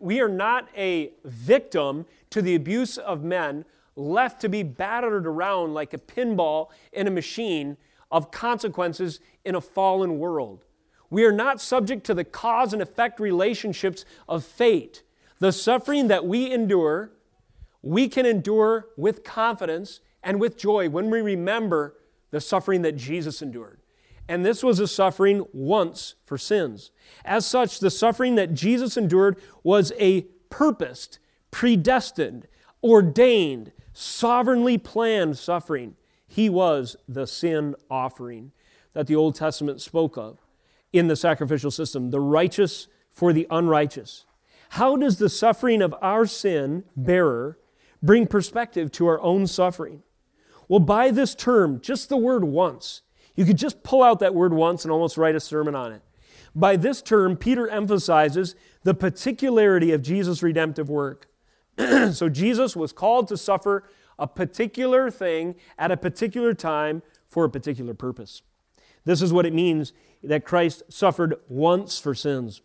[0.00, 5.74] we are not a victim to the abuse of men left to be battered around
[5.74, 7.76] like a pinball in a machine
[8.10, 10.64] of consequences in a fallen world.
[11.12, 15.02] We are not subject to the cause and effect relationships of fate.
[15.40, 17.12] The suffering that we endure,
[17.82, 21.98] we can endure with confidence and with joy when we remember
[22.30, 23.82] the suffering that Jesus endured.
[24.26, 26.92] And this was a suffering once for sins.
[27.26, 31.18] As such, the suffering that Jesus endured was a purposed,
[31.50, 32.48] predestined,
[32.82, 35.94] ordained, sovereignly planned suffering.
[36.26, 38.52] He was the sin offering
[38.94, 40.41] that the Old Testament spoke of
[40.92, 44.24] in the sacrificial system, the righteous for the unrighteous.
[44.70, 47.58] How does the suffering of our sin bearer
[48.02, 50.02] bring perspective to our own suffering?
[50.68, 53.02] Well, by this term, just the word once,
[53.34, 56.02] you could just pull out that word once and almost write a sermon on it.
[56.54, 61.28] By this term, Peter emphasizes the particularity of Jesus' redemptive work.
[62.12, 63.84] so Jesus was called to suffer
[64.18, 68.42] a particular thing at a particular time for a particular purpose.
[69.04, 69.92] This is what it means
[70.22, 72.62] that Christ suffered once for sins.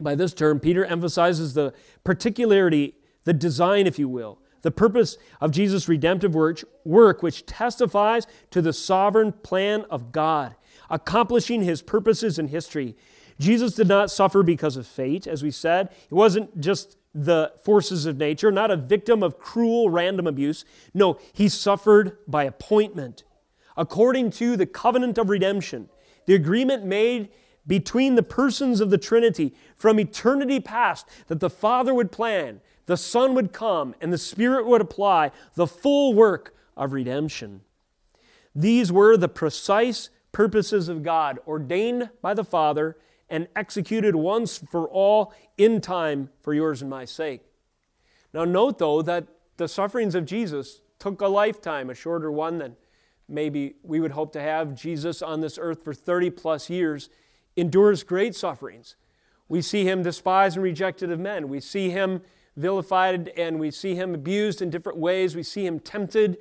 [0.00, 1.72] By this term, Peter emphasizes the
[2.04, 8.26] particularity, the design, if you will, the purpose of Jesus' redemptive work, work, which testifies
[8.50, 10.56] to the sovereign plan of God,
[10.90, 12.96] accomplishing his purposes in history.
[13.38, 15.90] Jesus did not suffer because of fate, as we said.
[16.10, 20.64] It wasn't just the forces of nature, not a victim of cruel random abuse.
[20.92, 23.24] No, he suffered by appointment.
[23.76, 25.88] According to the covenant of redemption,
[26.26, 27.30] the agreement made
[27.66, 32.96] between the persons of the Trinity from eternity past that the Father would plan, the
[32.96, 37.62] Son would come, and the Spirit would apply the full work of redemption.
[38.54, 42.96] These were the precise purposes of God, ordained by the Father
[43.28, 47.42] and executed once for all in time for yours and my sake.
[48.32, 52.76] Now, note though that the sufferings of Jesus took a lifetime, a shorter one than
[53.28, 54.74] maybe we would hope to have.
[54.74, 57.08] Jesus on this earth for 30 plus years
[57.56, 58.96] endures great sufferings.
[59.48, 61.48] We see him despised and rejected of men.
[61.48, 62.22] We see him
[62.56, 65.36] vilified and we see him abused in different ways.
[65.36, 66.38] We see him tempted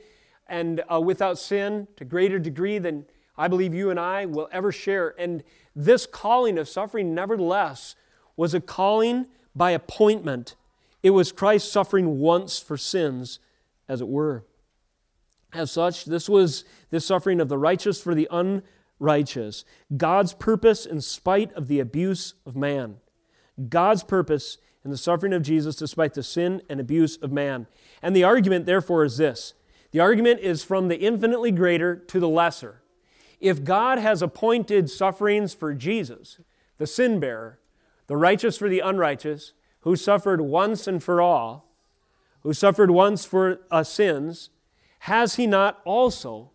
[0.47, 3.05] and uh, without sin to greater degree than
[3.37, 5.13] I believe you and I will ever share.
[5.19, 5.43] And
[5.75, 7.95] this calling of suffering, nevertheless,
[8.37, 10.55] was a calling by appointment.
[11.03, 13.39] It was Christ suffering once for sins,
[13.87, 14.43] as it were.
[15.55, 19.63] As such, this was the suffering of the righteous for the unrighteous.
[19.95, 22.97] God's purpose in spite of the abuse of man.
[23.69, 27.67] God's purpose in the suffering of Jesus despite the sin and abuse of man.
[28.01, 29.53] And the argument, therefore, is this
[29.91, 32.81] the argument is from the infinitely greater to the lesser.
[33.39, 36.39] If God has appointed sufferings for Jesus,
[36.77, 37.59] the sin bearer,
[38.07, 41.71] the righteous for the unrighteous, who suffered once and for all,
[42.43, 44.49] who suffered once for uh, sins,
[45.05, 46.49] has he not also,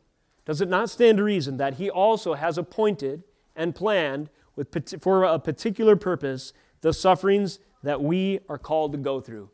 [0.44, 3.22] does it not stand to reason that he also has appointed
[3.54, 9.20] and planned with, for a particular purpose the sufferings that we are called to go
[9.20, 9.50] through?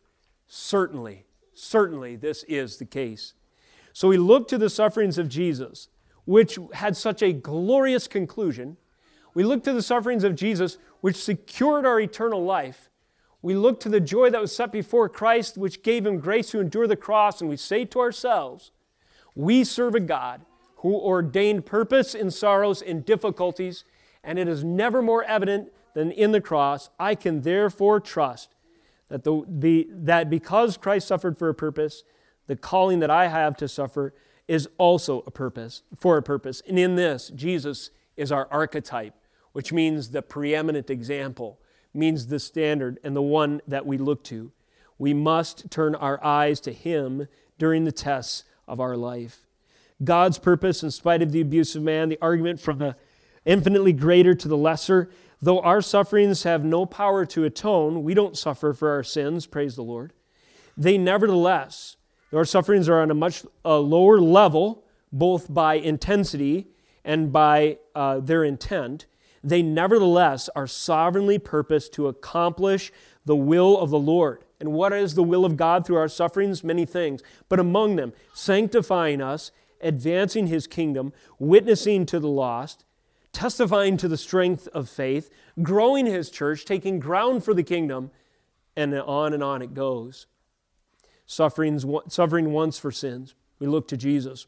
[0.46, 3.34] Certainly, certainly this is the case.
[3.92, 5.88] So we look to the sufferings of Jesus
[6.24, 8.78] which had such a glorious conclusion.
[9.34, 12.88] We look to the sufferings of Jesus, which secured our eternal life.
[13.42, 16.60] We look to the joy that was set before Christ, which gave him grace to
[16.60, 18.72] endure the cross, and we say to ourselves,
[19.36, 20.40] We serve a God
[20.76, 23.84] who ordained purpose in sorrows and difficulties,
[24.24, 26.90] and it is never more evident than in the cross.
[26.98, 28.54] I can therefore trust
[29.08, 32.02] that, the, the, that because Christ suffered for a purpose,
[32.46, 34.14] the calling that I have to suffer
[34.48, 36.62] is also a purpose, for a purpose.
[36.66, 39.14] And in this, Jesus is our archetype,
[39.52, 41.58] which means the preeminent example,
[41.92, 44.52] means the standard and the one that we look to.
[44.98, 47.28] We must turn our eyes to Him
[47.58, 49.46] during the tests of our life.
[50.02, 52.96] God's purpose, in spite of the abuse of man, the argument from the
[53.44, 55.10] infinitely greater to the lesser,
[55.40, 59.76] though our sufferings have no power to atone, we don't suffer for our sins, praise
[59.76, 60.12] the Lord.
[60.76, 61.96] They nevertheless,
[62.34, 66.66] our sufferings are on a much uh, lower level, both by intensity
[67.04, 69.06] and by uh, their intent,
[69.42, 72.92] they nevertheless are sovereignly purposed to accomplish
[73.24, 74.42] the will of the Lord.
[74.58, 76.64] And what is the will of God through our sufferings?
[76.64, 77.22] Many things.
[77.48, 79.50] But among them, sanctifying us,
[79.80, 82.84] advancing his kingdom, witnessing to the lost,
[83.32, 85.30] testifying to the strength of faith,
[85.62, 88.10] growing his church, taking ground for the kingdom,
[88.74, 90.26] and on and on it goes.
[91.26, 93.34] Sufferings, suffering once for sins.
[93.58, 94.46] We look to Jesus.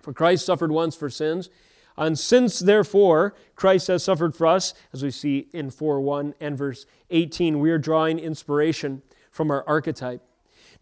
[0.00, 1.50] For Christ suffered once for sins.
[1.96, 6.58] And since, therefore, Christ has suffered for us, as we see in 4 1 and
[6.58, 10.22] verse 18, we are drawing inspiration from our archetype.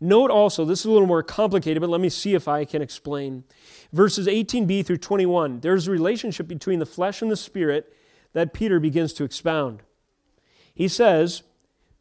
[0.01, 2.83] Note also, this is a little more complicated, but let me see if I can
[2.83, 3.45] explain.
[3.93, 7.95] Verses 18b through 21, there's a relationship between the flesh and the spirit
[8.33, 9.83] that Peter begins to expound.
[10.75, 11.43] He says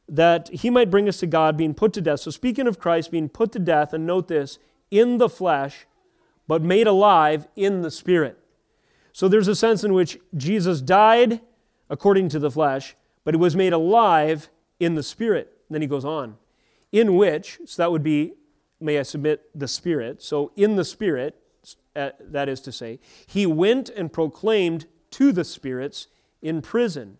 [0.08, 2.22] that he might bring us to God being put to death.
[2.22, 4.58] So, speaking of Christ being put to death, and note this,
[4.90, 5.86] in the flesh,
[6.48, 8.38] but made alive in the Spirit.
[9.14, 11.42] So there's a sense in which Jesus died
[11.90, 14.50] according to the flesh, but he was made alive
[14.80, 15.52] in the Spirit.
[15.68, 16.38] And then he goes on,
[16.92, 18.34] in which, so that would be,
[18.80, 20.22] may I submit, the Spirit.
[20.22, 21.36] So in the Spirit,
[21.96, 26.08] uh, that is to say, he went and proclaimed to the spirits
[26.42, 27.18] in prison,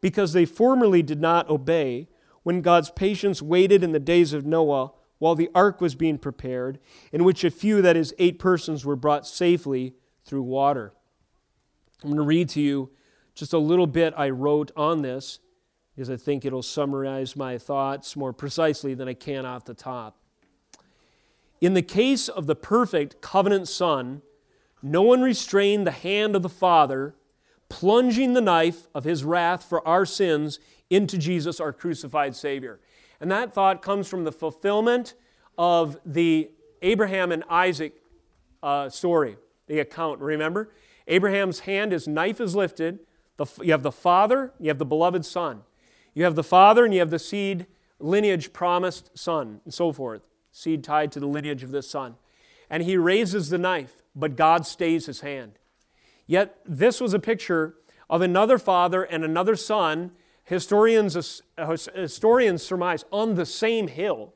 [0.00, 2.08] because they formerly did not obey
[2.42, 6.78] when God's patience waited in the days of Noah while the ark was being prepared,
[7.12, 10.92] in which a few, that is, eight persons, were brought safely through water.
[12.02, 12.90] I'm going to read to you
[13.34, 15.38] just a little bit I wrote on this
[15.94, 20.18] because I think it'll summarize my thoughts more precisely than I can off the top.
[21.60, 24.20] In the case of the perfect covenant Son,
[24.82, 27.14] no one restrained the hand of the Father,
[27.70, 32.78] plunging the knife of his wrath for our sins into Jesus, our crucified Savior.
[33.20, 35.14] And that thought comes from the fulfillment
[35.56, 36.50] of the
[36.82, 37.94] Abraham and Isaac
[38.62, 40.20] uh, story, the account.
[40.20, 40.70] Remember?
[41.08, 43.00] Abraham's hand, his knife is lifted.
[43.62, 45.62] You have the father, you have the beloved son.
[46.14, 47.66] You have the father, and you have the seed
[47.98, 50.22] lineage promised son, and so forth.
[50.50, 52.16] Seed tied to the lineage of this son.
[52.70, 55.52] And he raises the knife, but God stays his hand.
[56.26, 57.74] Yet, this was a picture
[58.08, 60.12] of another father and another son
[60.44, 61.42] historians,
[61.94, 64.32] historians surmise on the same hill,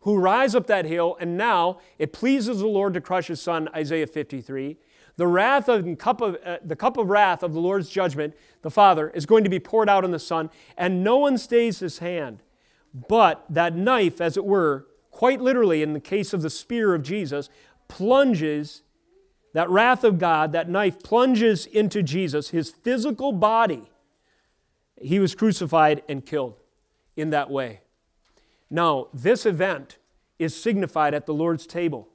[0.00, 3.68] who rise up that hill, and now it pleases the Lord to crush his son,
[3.74, 4.76] Isaiah 53.
[5.18, 8.70] The wrath of cup of uh, the cup of wrath of the Lord's judgment, the
[8.70, 10.48] Father, is going to be poured out on the Son,
[10.78, 12.42] and no one stays his hand.
[12.94, 17.02] But that knife, as it were, quite literally in the case of the spear of
[17.02, 17.50] Jesus,
[17.88, 18.82] plunges
[19.52, 23.90] that wrath of God, that knife plunges into Jesus, his physical body
[25.00, 26.54] he was crucified and killed
[27.16, 27.80] in that way.
[28.70, 29.98] Now, this event
[30.38, 32.08] is signified at the Lord's table.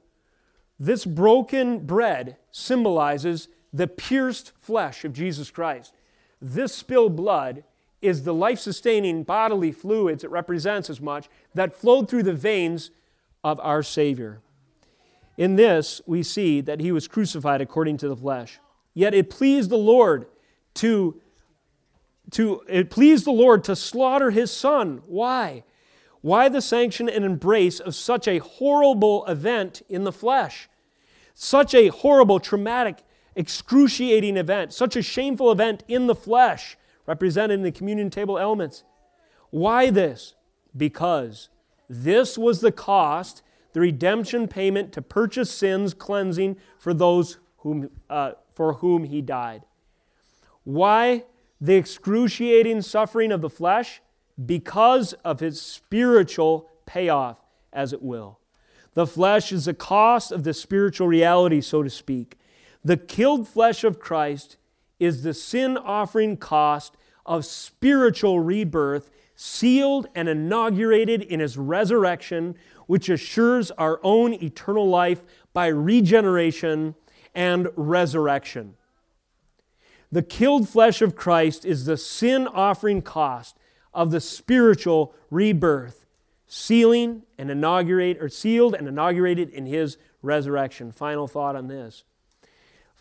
[0.84, 5.94] This broken bread symbolizes the pierced flesh of Jesus Christ.
[6.42, 7.64] This spilled blood
[8.02, 12.90] is the life sustaining bodily fluids it represents as much that flowed through the veins
[13.42, 14.42] of our Savior.
[15.38, 18.60] In this, we see that he was crucified according to the flesh.
[18.92, 20.26] Yet it pleased the Lord
[20.74, 21.18] to
[22.32, 25.00] to it pleased the Lord to slaughter his son.
[25.06, 25.64] Why?
[26.20, 30.68] Why the sanction and embrace of such a horrible event in the flesh?
[31.34, 33.02] Such a horrible, traumatic,
[33.34, 38.84] excruciating event, such a shameful event in the flesh, represented in the communion table elements.
[39.50, 40.34] Why this?
[40.76, 41.48] Because
[41.88, 48.32] this was the cost, the redemption payment to purchase sins cleansing for those whom, uh,
[48.52, 49.64] for whom he died.
[50.62, 51.24] Why
[51.60, 54.00] the excruciating suffering of the flesh
[54.44, 57.38] because of his spiritual payoff,
[57.72, 58.38] as it will.
[58.94, 62.38] The flesh is the cost of the spiritual reality, so to speak.
[62.84, 64.56] The killed flesh of Christ
[65.00, 72.54] is the sin offering cost of spiritual rebirth, sealed and inaugurated in his resurrection,
[72.86, 75.22] which assures our own eternal life
[75.52, 76.94] by regeneration
[77.34, 78.74] and resurrection.
[80.12, 83.56] The killed flesh of Christ is the sin offering cost
[83.92, 86.03] of the spiritual rebirth
[86.46, 90.92] sealing and inaugurate or sealed and inaugurated in his resurrection.
[90.92, 92.04] Final thought on this.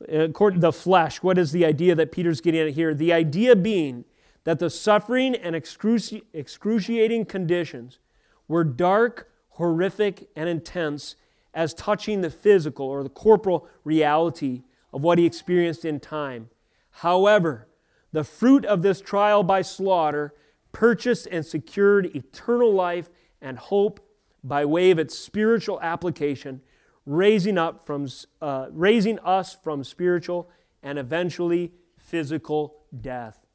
[0.09, 2.93] According to the flesh, what is the idea that Peter's getting at here?
[2.93, 4.05] The idea being
[4.43, 7.99] that the suffering and excruci- excruciating conditions
[8.47, 11.15] were dark, horrific, and intense
[11.53, 16.49] as touching the physical or the corporal reality of what he experienced in time.
[16.97, 17.67] However,
[18.11, 20.33] the fruit of this trial by slaughter
[20.71, 23.09] purchased and secured eternal life
[23.43, 23.99] and hope
[24.43, 26.61] by way of its spiritual application,
[27.05, 28.07] raising, up from,
[28.41, 30.49] uh, raising us from spiritual
[30.81, 33.45] and eventually physical death.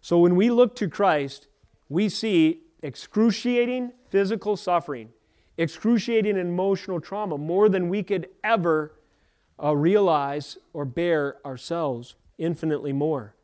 [0.00, 1.48] So when we look to Christ,
[1.88, 5.10] we see excruciating physical suffering,
[5.58, 8.92] excruciating emotional trauma, more than we could ever
[9.62, 13.34] uh, realize or bear ourselves, infinitely more.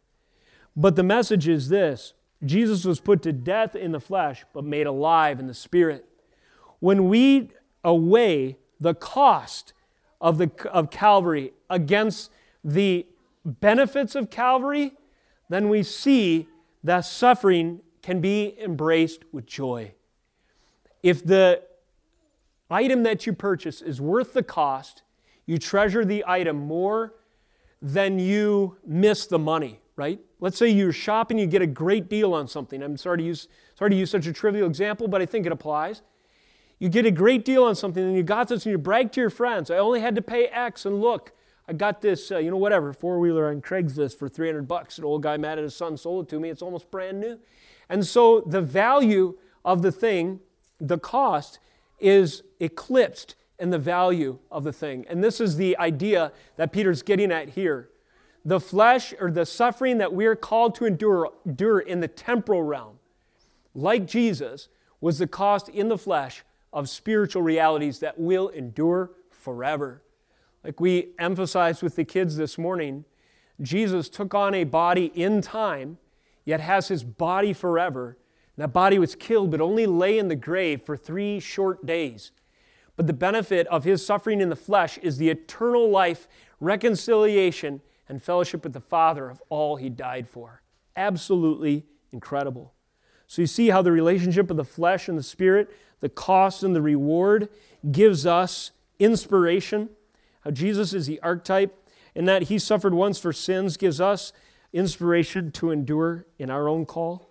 [0.77, 2.15] But the message is this
[2.45, 6.07] Jesus was put to death in the flesh, but made alive in the spirit.
[6.81, 7.51] When we
[7.85, 9.73] weigh the cost
[10.21, 12.31] of, the, of Calvary against
[12.65, 13.07] the
[13.45, 14.93] benefits of Calvary,
[15.49, 16.49] then we see
[16.83, 19.93] that suffering can be embraced with joy.
[21.03, 21.63] If the
[22.71, 25.03] item that you purchase is worth the cost,
[25.47, 27.15] you treasure the item more
[27.81, 30.21] than you miss the money, right?
[30.41, 32.83] Let's say you're shopping, you get a great deal on something.
[32.83, 35.53] I'm sorry to use, sorry to use such a trivial example, but I think it
[35.53, 36.03] applies.
[36.79, 39.21] You get a great deal on something and you got this and you brag to
[39.21, 41.33] your friends, I only had to pay X and look,
[41.69, 44.99] I got this, uh, you know, whatever, four wheeler on Craigslist for 300 bucks.
[44.99, 46.51] An old guy mad at his son sold it to me.
[46.51, 47.39] It's almost brand new.
[47.89, 50.41] And so the value of the thing,
[50.81, 51.61] the cost,
[52.01, 55.07] is eclipsed in the value of the thing.
[55.09, 57.91] And this is the idea that Peter's getting at here.
[58.45, 62.63] The flesh or the suffering that we are called to endure, endure in the temporal
[62.63, 62.99] realm,
[63.75, 64.69] like Jesus,
[65.01, 70.03] was the cost in the flesh of spiritual realities that will endure forever.
[70.65, 73.05] Like we emphasized with the kids this morning,
[73.61, 75.99] Jesus took on a body in time,
[76.45, 78.17] yet has his body forever.
[78.57, 82.33] And that body was killed, but only lay in the grave for three short days.
[82.97, 86.29] But the benefit of his suffering in the flesh is the eternal life,
[86.61, 87.81] reconciliation,
[88.13, 90.63] and fellowship with the Father of all he died for.
[90.95, 92.75] Absolutely incredible.
[93.27, 96.77] So you see how the relationship of the flesh and the spirit, the cost and
[96.77, 97.49] the reward,
[97.91, 99.89] gives us inspiration
[100.43, 104.33] how Jesus is the archetype, and that he suffered once for sins gives us
[104.73, 107.31] inspiration to endure in our own call.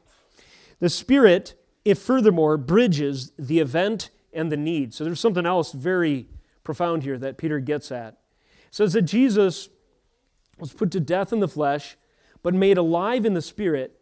[0.79, 1.53] The Spirit,
[1.85, 4.93] if furthermore, bridges the event and the need.
[4.93, 6.27] So there's something else very
[6.63, 8.13] profound here that Peter gets at.
[8.67, 9.69] It says that Jesus
[10.61, 11.97] was put to death in the flesh,
[12.43, 13.99] but made alive in the Spirit,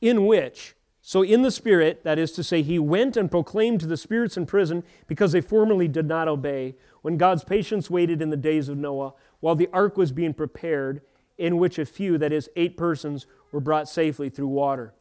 [0.00, 3.86] in which, so in the Spirit, that is to say, he went and proclaimed to
[3.86, 8.30] the spirits in prison because they formerly did not obey, when God's patience waited in
[8.30, 11.02] the days of Noah while the ark was being prepared,
[11.38, 14.94] in which a few, that is, eight persons, were brought safely through water.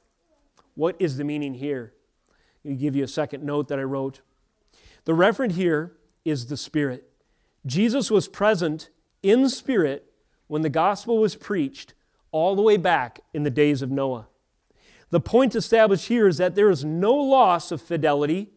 [0.76, 1.94] What is the meaning here?
[2.66, 4.22] I'll give you a second note that I wrote.
[5.06, 5.94] The referent here
[6.24, 7.12] is the Spirit.
[7.66, 8.90] Jesus was present
[9.24, 10.11] in spirit
[10.52, 11.94] when the gospel was preached
[12.34, 14.28] all the way back in the days of Noah.
[15.10, 18.50] The point established here is that there is no loss of fidelity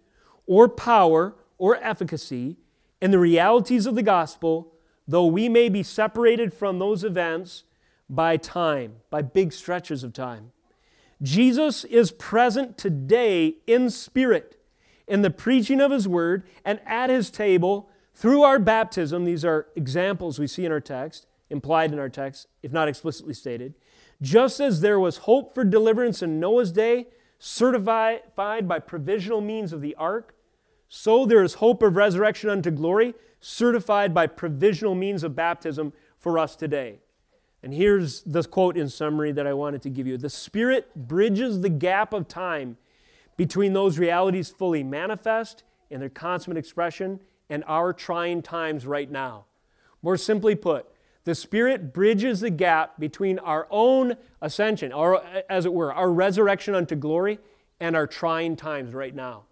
[0.45, 2.57] or power or efficacy
[3.01, 4.72] in the realities of the gospel,
[5.07, 7.62] though we may be separated from those events
[8.11, 10.51] by time, by big stretches of time.
[11.22, 14.61] Jesus is present today in spirit,
[15.07, 19.24] in the preaching of his word, and at his table through our baptism.
[19.24, 23.34] These are examples we see in our text, implied in our text, if not explicitly
[23.34, 23.74] stated.
[24.22, 29.80] Just as there was hope for deliverance in Noah's day, certified by provisional means of
[29.80, 30.34] the ark,
[30.88, 36.38] so there is hope of resurrection unto glory, certified by provisional means of baptism for
[36.38, 37.01] us today.
[37.62, 41.61] And here's the quote in summary that I wanted to give you The Spirit bridges
[41.61, 42.76] the gap of time
[43.36, 47.20] between those realities fully manifest in their consummate expression
[47.51, 49.47] and our trying times right now.
[50.03, 50.86] More simply put,
[51.24, 56.74] the Spirit bridges the gap between our own ascension, or as it were, our resurrection
[56.74, 57.38] unto glory,
[57.80, 59.44] and our trying times right now.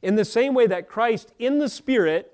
[0.00, 2.32] In the same way that Christ in the Spirit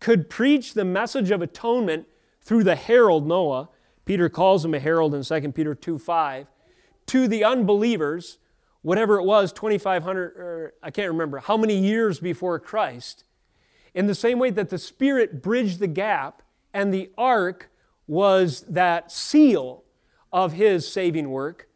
[0.00, 2.06] could preach the message of atonement
[2.40, 3.70] through the herald Noah,
[4.04, 6.46] Peter calls him a herald in 2 Peter 2 5,
[7.06, 8.38] to the unbelievers,
[8.82, 13.24] whatever it was, 2,500, or I can't remember, how many years before Christ,
[13.94, 16.42] in the same way that the Spirit bridged the gap
[16.74, 17.70] and the ark
[18.06, 19.84] was that seal
[20.32, 21.68] of His saving work,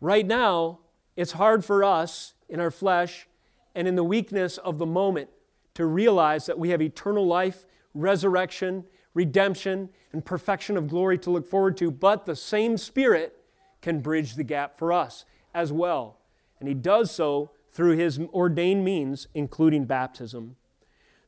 [0.00, 0.80] right now
[1.16, 3.26] it's hard for us in our flesh
[3.74, 5.28] and in the weakness of the moment
[5.74, 11.46] to realize that we have eternal life, resurrection, redemption, and perfection of glory to look
[11.46, 13.36] forward to, but the same Spirit
[13.82, 15.24] can bridge the gap for us
[15.54, 16.18] as well.
[16.60, 20.56] And He does so through His ordained means, including baptism.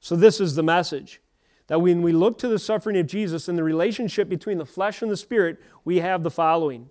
[0.01, 1.21] So, this is the message
[1.71, 5.03] that when we look to the suffering of Jesus and the relationship between the flesh
[5.03, 6.91] and the Spirit, we have the following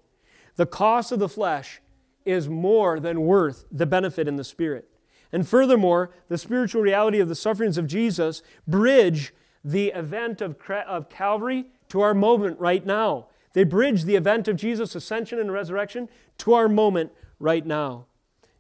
[0.56, 1.82] The cost of the flesh
[2.24, 4.90] is more than worth the benefit in the Spirit.
[5.34, 9.34] And furthermore, the spiritual reality of the sufferings of Jesus bridge
[9.66, 10.56] the event of,
[10.88, 13.28] of Calvary to our moment right now.
[13.52, 16.08] They bridge the event of Jesus' ascension and resurrection
[16.38, 18.06] to our moment right now.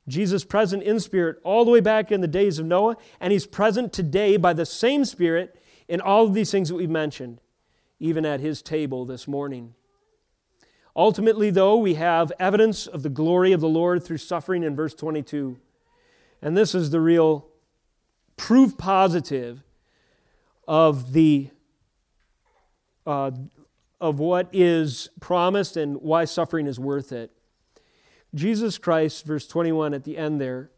[0.05, 3.45] Jesus present in spirit all the way back in the days of Noah, and he's
[3.45, 5.55] present today by the same spirit
[5.89, 7.41] in all of these things that we've mentioned,
[7.99, 9.73] even at his table this morning.
[10.95, 14.93] Ultimately, though, we have evidence of the glory of the Lord through suffering in verse
[14.93, 15.57] 22.
[16.41, 17.47] And this is the real
[18.37, 19.63] proof positive
[20.67, 21.49] of the
[23.05, 23.31] uh,
[23.99, 27.31] of what is promised and why suffering is worth it.
[28.35, 30.69] Jesus Christ, verse 21 at the end there,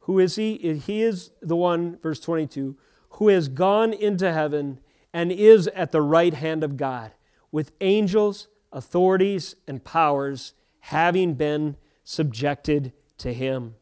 [0.00, 0.56] who is he?
[0.84, 2.76] He is the one, verse 22,
[3.10, 4.80] who has gone into heaven
[5.12, 7.12] and is at the right hand of God,
[7.50, 13.74] with angels, authorities, and powers having been subjected to him.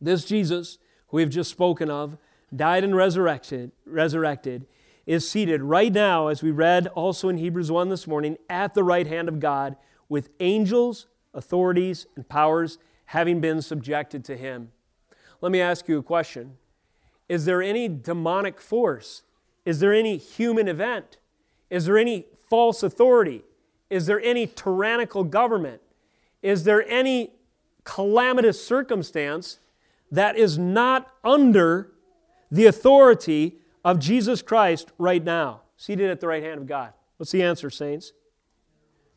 [0.00, 0.78] This Jesus,
[1.08, 2.18] who we've just spoken of,
[2.54, 4.66] died and resurrected, resurrected,
[5.06, 8.84] is seated right now, as we read also in Hebrews 1 this morning, at the
[8.84, 9.76] right hand of God
[10.08, 14.70] with angels, authorities, and powers having been subjected to him.
[15.40, 16.56] Let me ask you a question
[17.28, 19.22] Is there any demonic force?
[19.64, 21.16] Is there any human event?
[21.70, 23.42] Is there any false authority?
[23.90, 25.80] Is there any tyrannical government?
[26.42, 27.32] Is there any
[27.84, 29.58] calamitous circumstance
[30.10, 31.92] that is not under
[32.50, 36.92] the authority of Jesus Christ right now, seated at the right hand of God?
[37.16, 38.12] What's the answer, saints?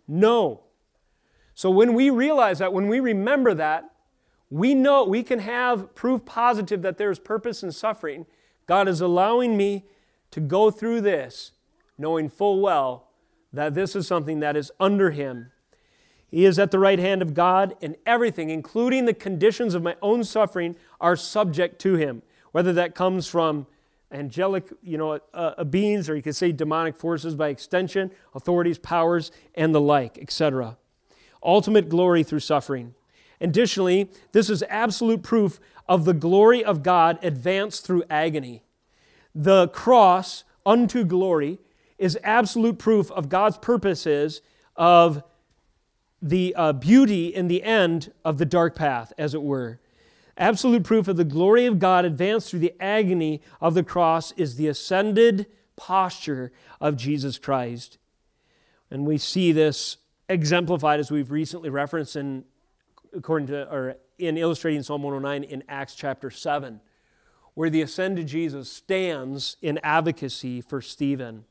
[0.08, 0.64] No.
[1.54, 3.92] So when we realize that, when we remember that,
[4.50, 8.26] we know we can have proof positive that there is purpose in suffering.
[8.66, 9.86] God is allowing me
[10.32, 11.52] to go through this,
[11.98, 13.08] knowing full well
[13.52, 15.52] that this is something that is under Him.
[16.30, 19.96] He is at the right hand of God, and everything, including the conditions of my
[20.02, 22.22] own suffering, are subject to Him.
[22.52, 23.68] Whether that comes from
[24.12, 28.78] angelic, you know, uh, uh, beings, or you could say demonic forces by extension, authorities,
[28.78, 30.78] powers, and the like, etc.
[31.44, 32.94] Ultimate glory through suffering.
[33.40, 38.64] Additionally, this is absolute proof of the glory of God advanced through agony.
[39.34, 41.60] The cross unto glory
[41.98, 44.42] is absolute proof of God's purposes
[44.76, 45.24] of
[46.22, 49.80] the uh, beauty in the end of the dark path, as it were.
[50.38, 54.56] Absolute proof of the glory of God advanced through the agony of the cross is
[54.56, 57.98] the ascended posture of Jesus Christ.
[58.92, 59.98] And we see this
[60.30, 62.46] exemplified as we've recently referenced in
[63.18, 66.80] according to or in illustrating Psalm 109 in Acts chapter 7,
[67.54, 71.46] where the ascended Jesus stands in advocacy for Stephen.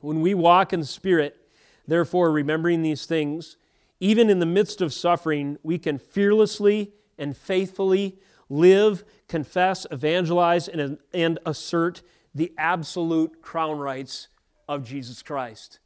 [0.00, 1.48] When we walk in spirit,
[1.86, 3.56] therefore remembering these things,
[4.00, 10.98] even in the midst of suffering, we can fearlessly and faithfully live, confess, evangelize, and,
[11.14, 12.02] and assert
[12.34, 14.28] the absolute crown rights
[14.68, 15.78] of Jesus Christ.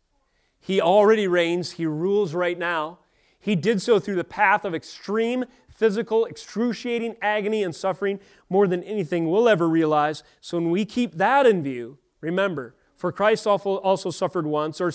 [0.58, 2.98] He already reigns, He rules right now.
[3.46, 8.18] He did so through the path of extreme physical, excruciating agony and suffering
[8.50, 10.24] more than anything we'll ever realize.
[10.40, 14.90] So when we keep that in view, remember, for Christ also suffered once, or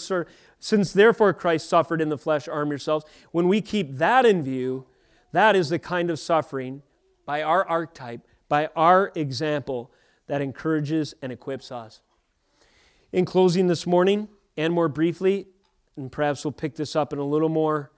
[0.60, 3.06] since therefore Christ suffered in the flesh, arm yourselves.
[3.32, 4.86] When we keep that in view,
[5.32, 6.82] that is the kind of suffering
[7.26, 9.94] by our archetype, by our example,
[10.28, 12.02] that encourages and equips us.
[13.14, 14.28] In closing this morning,
[14.58, 15.48] and more briefly,
[15.96, 17.92] and perhaps we'll pick this up in a little more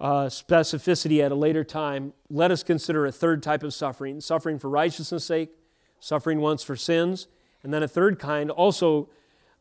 [0.00, 4.58] uh, specificity at a later time, let us consider a third type of suffering suffering
[4.58, 5.50] for righteousness' sake,
[5.98, 7.28] suffering once for sins,
[7.62, 9.10] and then a third kind, also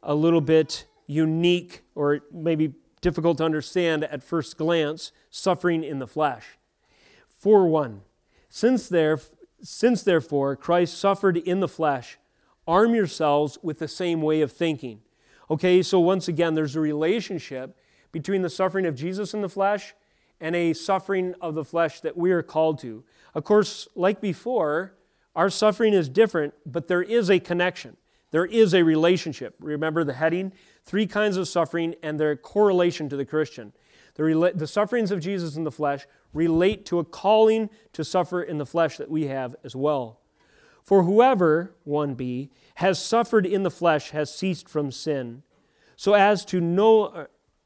[0.01, 6.07] a little bit unique or maybe difficult to understand at first glance, suffering in the
[6.07, 6.57] flesh.
[7.37, 8.01] 4 1.
[8.49, 9.19] Since, there,
[9.61, 12.17] since therefore Christ suffered in the flesh,
[12.67, 15.01] arm yourselves with the same way of thinking.
[15.51, 17.75] Okay, so once again, there's a relationship
[18.11, 19.93] between the suffering of Jesus in the flesh
[20.41, 23.03] and a suffering of the flesh that we are called to.
[23.33, 24.93] Of course, like before,
[25.35, 27.97] our suffering is different, but there is a connection.
[28.31, 29.55] There is a relationship.
[29.59, 30.53] Remember the heading?
[30.85, 33.73] Three kinds of suffering and their correlation to the Christian.
[34.15, 38.57] The, the sufferings of Jesus in the flesh relate to a calling to suffer in
[38.57, 40.19] the flesh that we have as well.
[40.83, 45.43] For whoever, 1b, has suffered in the flesh has ceased from sin,
[45.95, 47.27] so as to know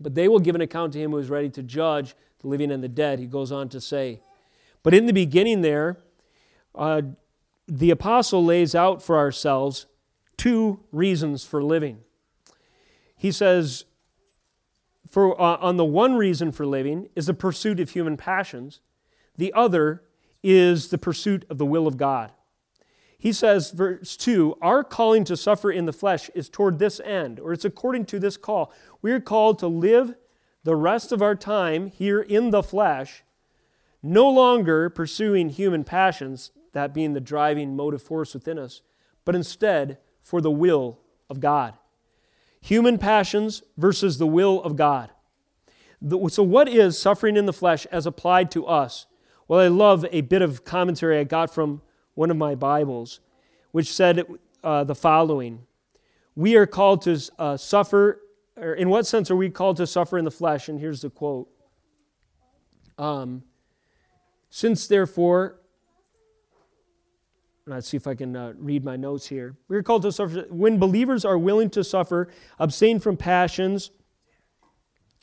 [0.00, 2.70] But they will give an account to him who is ready to judge the living
[2.70, 4.20] and the dead, he goes on to say.
[4.82, 5.98] But in the beginning, there,
[6.74, 7.02] uh,
[7.66, 9.86] the apostle lays out for ourselves
[10.36, 11.98] two reasons for living.
[13.16, 13.84] He says,
[15.10, 18.80] for, uh, on the one reason for living is the pursuit of human passions,
[19.36, 20.02] the other
[20.42, 22.32] is the pursuit of the will of God.
[23.18, 27.40] He says, verse 2 Our calling to suffer in the flesh is toward this end,
[27.40, 28.72] or it's according to this call.
[29.02, 30.14] We are called to live
[30.62, 33.24] the rest of our time here in the flesh,
[34.02, 38.82] no longer pursuing human passions, that being the driving motive force within us,
[39.24, 41.74] but instead for the will of God.
[42.60, 45.10] Human passions versus the will of God.
[46.28, 49.06] So, what is suffering in the flesh as applied to us?
[49.48, 51.82] Well, I love a bit of commentary I got from
[52.18, 53.20] one of my Bibles,
[53.70, 54.26] which said
[54.64, 55.60] uh, the following
[56.34, 58.20] We are called to uh, suffer,
[58.56, 60.68] or in what sense are we called to suffer in the flesh?
[60.68, 61.48] And here's the quote
[62.98, 63.44] um,
[64.50, 65.60] Since therefore,
[67.66, 69.56] let's see if I can uh, read my notes here.
[69.68, 73.92] We're called to suffer when believers are willing to suffer, abstain from passions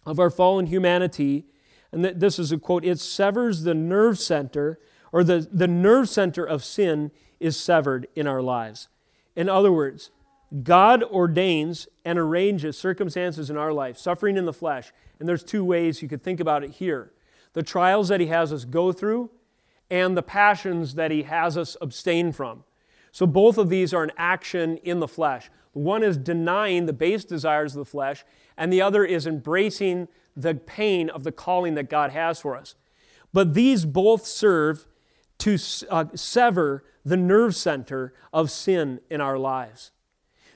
[0.06, 1.44] of our fallen humanity.
[1.92, 4.80] And this is a quote it severs the nerve center
[5.12, 8.88] or the, the nerve center of sin is severed in our lives.
[9.36, 10.12] In other words,
[10.64, 14.94] God ordains and arranges circumstances in our life, suffering in the flesh.
[15.20, 17.12] And there's two ways you could think about it here
[17.54, 19.30] the trials that He has us go through,
[19.90, 22.66] and the passions that He has us abstain from.
[23.14, 25.50] So both of these are an action in the flesh.
[25.72, 28.26] One is denying the base desires of the flesh,
[28.58, 32.76] and the other is embracing the pain of the calling that God has for us.
[33.32, 34.86] But these both serve
[35.40, 35.58] to
[35.90, 39.92] uh, sever the nerve center of sin in our lives.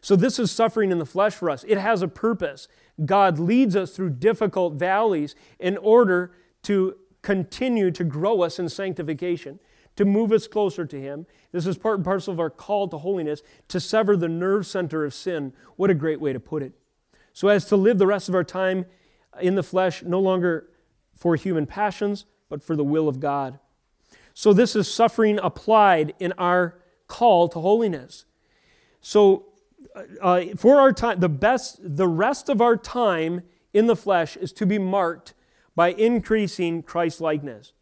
[0.02, 1.66] So, this is suffering in the flesh for us.
[1.68, 2.68] It has a purpose.
[3.06, 6.32] God leads us through difficult valleys in order
[6.64, 9.60] to continue to grow us in sanctification,
[9.98, 11.26] to move us closer to Him.
[11.52, 15.04] This is part and parcel of our call to holiness, to sever the nerve center
[15.04, 15.54] of sin.
[15.76, 16.74] What a great way to put it.
[17.34, 18.86] So, as to live the rest of our time
[19.42, 20.70] in the flesh, no longer
[21.14, 23.60] for human passions, but for the will of God.
[24.40, 26.80] So, this is suffering applied in our
[27.10, 28.24] call to holiness.
[29.02, 29.48] So,
[30.22, 33.42] uh, for our time, the best, the rest of our time
[33.74, 35.34] in the flesh is to be marked
[35.76, 37.74] by increasing Christ likeness,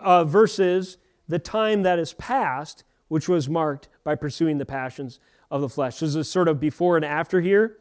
[0.00, 0.96] uh, versus
[1.28, 5.98] the time that is past, which was marked by pursuing the passions of the flesh.
[5.98, 7.76] This is sort of before and after here.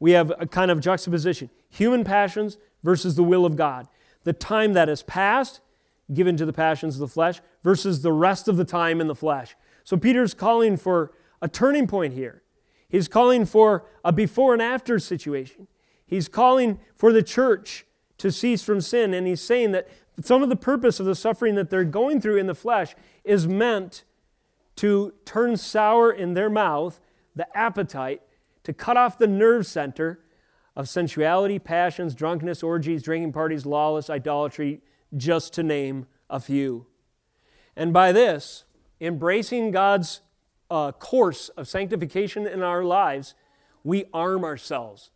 [0.00, 3.86] We have a kind of juxtaposition human passions versus the will of God.
[4.24, 5.60] The time that is past
[6.12, 9.14] given to the passions of the flesh versus the rest of the time in the
[9.14, 9.56] flesh.
[9.84, 12.42] So Peter's calling for a turning point here.
[12.88, 15.68] He's calling for a before and after situation.
[16.06, 17.84] He's calling for the church
[18.18, 19.12] to cease from sin.
[19.12, 19.88] And he's saying that
[20.22, 22.94] some of the purpose of the suffering that they're going through in the flesh
[23.24, 24.04] is meant
[24.76, 27.00] to turn sour in their mouth
[27.38, 28.20] the appetite,
[28.64, 30.20] to cut off the nerve center
[30.74, 34.80] of sensuality, passions, drunkenness, orgies, drinking parties, lawless, idolatry,
[35.16, 36.86] just to name a few.
[37.76, 38.64] And by this,
[39.00, 40.20] embracing God's
[40.70, 43.34] uh, course of sanctification in our lives,
[43.84, 45.10] we arm ourselves.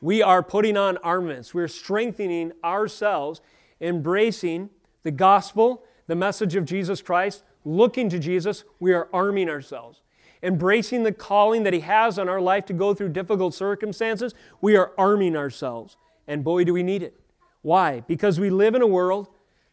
[0.00, 1.52] We are putting on armaments.
[1.52, 3.40] We're strengthening ourselves,
[3.80, 4.70] embracing
[5.02, 8.64] the gospel, the message of Jesus Christ, looking to Jesus.
[8.80, 10.00] We are arming ourselves.
[10.42, 14.74] Embracing the calling that He has on our life to go through difficult circumstances, we
[14.74, 15.98] are arming ourselves.
[16.26, 17.19] And boy, do we need it.
[17.62, 18.00] Why?
[18.00, 19.28] Because we live in a world,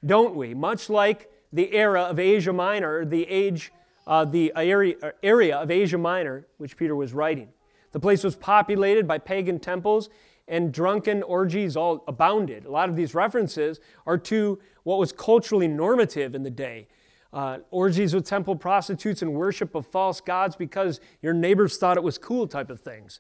[0.06, 0.54] don't we?
[0.54, 3.72] Much like the era of Asia Minor, the age,
[4.06, 7.50] uh, the area, area of Asia Minor, which Peter was writing.
[7.94, 10.10] The place was populated by pagan temples
[10.48, 12.66] and drunken orgies all abounded.
[12.66, 16.88] A lot of these references are to what was culturally normative in the day.
[17.34, 22.04] Uh, orgies with temple prostitutes and worship of false gods because your neighbors thought it
[22.04, 23.20] was cool type of things.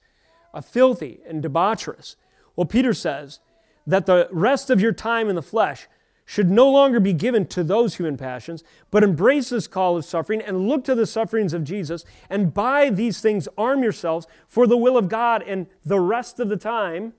[0.53, 2.15] Uh, filthy and debaucherous.
[2.55, 3.39] Well, Peter says,
[3.87, 5.87] that the rest of your time in the flesh
[6.25, 8.61] should no longer be given to those human passions,
[8.91, 12.89] but embrace this call of suffering and look to the sufferings of Jesus, and by
[12.89, 17.13] these things arm yourselves for the will of God, and the rest of the time,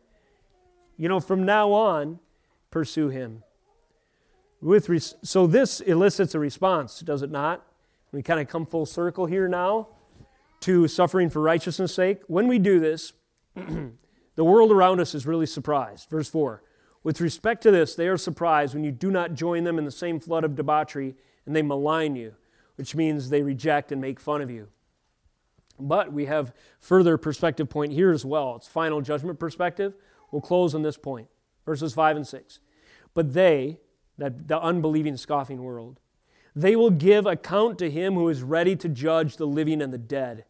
[0.99, 2.21] you know, from now on,
[2.71, 3.43] pursue Him.
[4.61, 7.65] With res- so this elicits a response, does it not?
[8.13, 9.89] We kind of come full circle here now
[10.61, 12.21] to suffering for righteousness' sake.
[12.27, 13.15] When we do this,
[14.39, 16.09] the world around us is really surprised.
[16.09, 16.63] Verse 4
[17.03, 19.91] with respect to this, they are surprised when you do not join them in the
[19.91, 22.35] same flood of debauchery and they malign you,
[22.77, 24.69] which means they reject and make fun of you.
[25.81, 28.55] But we have further perspective point here as well.
[28.55, 29.95] It's final judgment perspective.
[30.31, 31.27] We'll close on this point.
[31.67, 32.61] Verses 5 and 6.
[33.15, 33.81] But they,
[34.19, 35.99] that the unbelieving, scoffing world,
[36.55, 39.99] they will give account to him who is ready to judge the living and the
[39.99, 40.45] dead.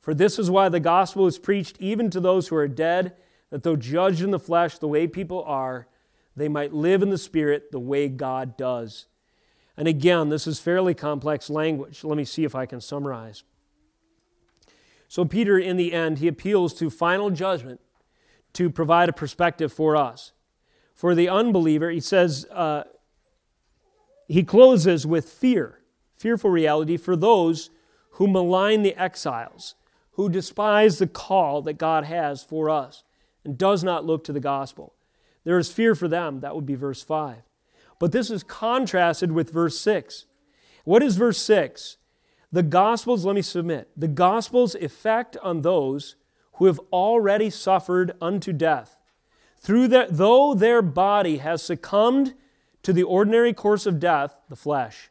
[0.00, 3.14] For this is why the gospel is preached even to those who are dead
[3.50, 5.88] that though judged in the flesh the way people are,
[6.36, 9.06] they might live in the spirit the way God does.
[9.76, 12.04] And again, this is fairly complex language.
[12.04, 13.42] Let me see if I can summarize.
[15.08, 17.80] So, Peter, in the end, he appeals to final judgment
[18.52, 20.32] to provide a perspective for us.
[20.94, 22.84] For the unbeliever, he says, uh,
[24.28, 25.80] he closes with fear,
[26.16, 27.70] fearful reality for those
[28.12, 29.74] who malign the exiles,
[30.20, 33.04] who despise the call that God has for us
[33.42, 34.92] and does not look to the gospel.
[35.44, 36.40] There is fear for them.
[36.40, 37.38] That would be verse 5.
[37.98, 40.26] But this is contrasted with verse 6.
[40.84, 41.96] What is verse 6?
[42.52, 46.16] The gospel's, let me submit, the gospel's effect on those
[46.56, 48.98] who have already suffered unto death.
[49.58, 52.34] Through that, though their body has succumbed
[52.82, 55.08] to the ordinary course of death, the flesh,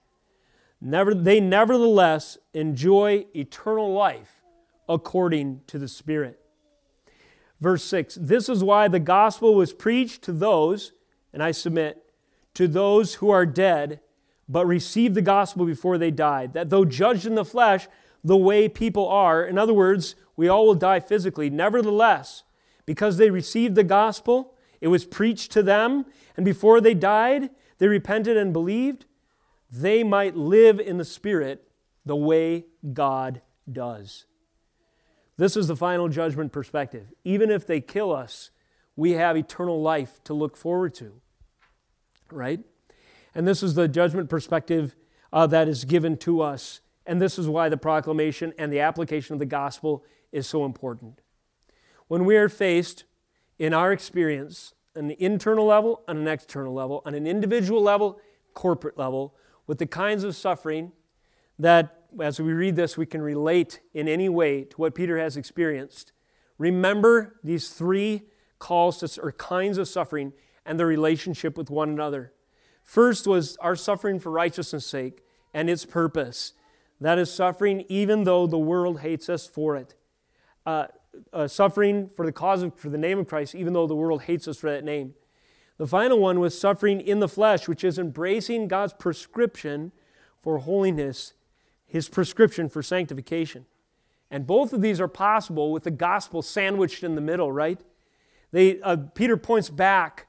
[0.80, 4.39] never, they nevertheless enjoy eternal life
[4.90, 6.40] according to the Spirit.
[7.62, 10.92] Verse 6 This is why the gospel was preached to those,
[11.32, 12.04] and I submit,
[12.56, 14.02] to those who are dead,
[14.50, 17.88] but received the gospel before they died, that though judged in the flesh
[18.24, 22.44] the way people are, in other words, we all will die physically, nevertheless,
[22.86, 27.88] because they received the gospel, it was preached to them, and before they died, they
[27.88, 29.06] repented and believed,
[29.72, 31.68] they might live in the Spirit
[32.06, 34.26] the way God does.
[35.40, 37.14] This is the final judgment perspective.
[37.24, 38.52] Even if they kill us,
[38.98, 41.14] we have eternal life to look forward to.
[42.30, 42.60] Right?
[43.34, 44.98] And this is the judgment perspective
[45.32, 46.82] uh, that is given to us.
[47.06, 51.22] And this is why the proclamation and the application of the gospel is so important.
[52.10, 53.06] When we are faced
[53.58, 58.20] in our experience, an internal level and an external level, on an individual level,
[58.54, 59.36] corporate level,
[59.68, 60.92] with the kinds of suffering
[61.58, 65.38] that as we read this, we can relate in any way to what Peter has
[65.38, 66.12] experienced.
[66.57, 68.24] Remember these three
[68.57, 70.34] calls to, or kinds of suffering
[70.66, 72.34] and their relationship with one another.
[72.84, 76.53] First was our suffering for righteousness' sake and its purpose.
[76.99, 79.95] That is suffering even though the world hates us for it.
[80.66, 80.88] Uh,
[81.34, 84.24] uh, suffering for the cause of for the name of Christ, even though the world
[84.24, 85.16] hates us for that name.
[85.78, 89.91] The final one was suffering in the flesh, which is embracing God's prescription
[90.41, 91.34] for holiness
[91.90, 93.66] his prescription for sanctification.
[94.32, 97.82] And both of these are possible with the gospel sandwiched in the middle, right?
[98.52, 100.28] They, uh, Peter points back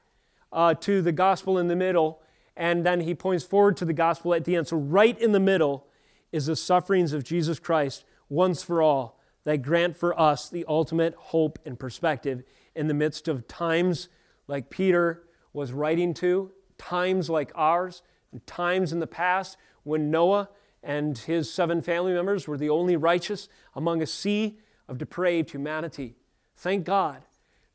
[0.51, 2.21] uh, to the gospel in the middle,
[2.57, 4.67] and then he points forward to the gospel at the end.
[4.67, 5.85] So, right in the middle
[6.31, 11.13] is the sufferings of Jesus Christ once for all that grant for us the ultimate
[11.15, 12.43] hope and perspective
[12.75, 14.09] in the midst of times
[14.47, 18.01] like Peter was writing to, times like ours,
[18.31, 20.49] and times in the past when Noah
[20.83, 24.57] and his seven family members were the only righteous among a sea
[24.87, 26.15] of depraved humanity.
[26.55, 27.23] Thank God,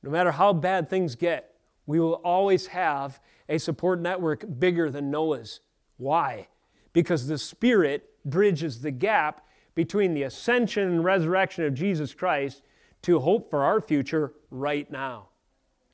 [0.02, 1.54] no matter how bad things get,
[1.86, 5.60] we will always have a support network bigger than Noah's.
[5.96, 6.48] Why?
[6.92, 12.62] Because the Spirit bridges the gap between the ascension and resurrection of Jesus Christ
[13.02, 15.28] to hope for our future right now.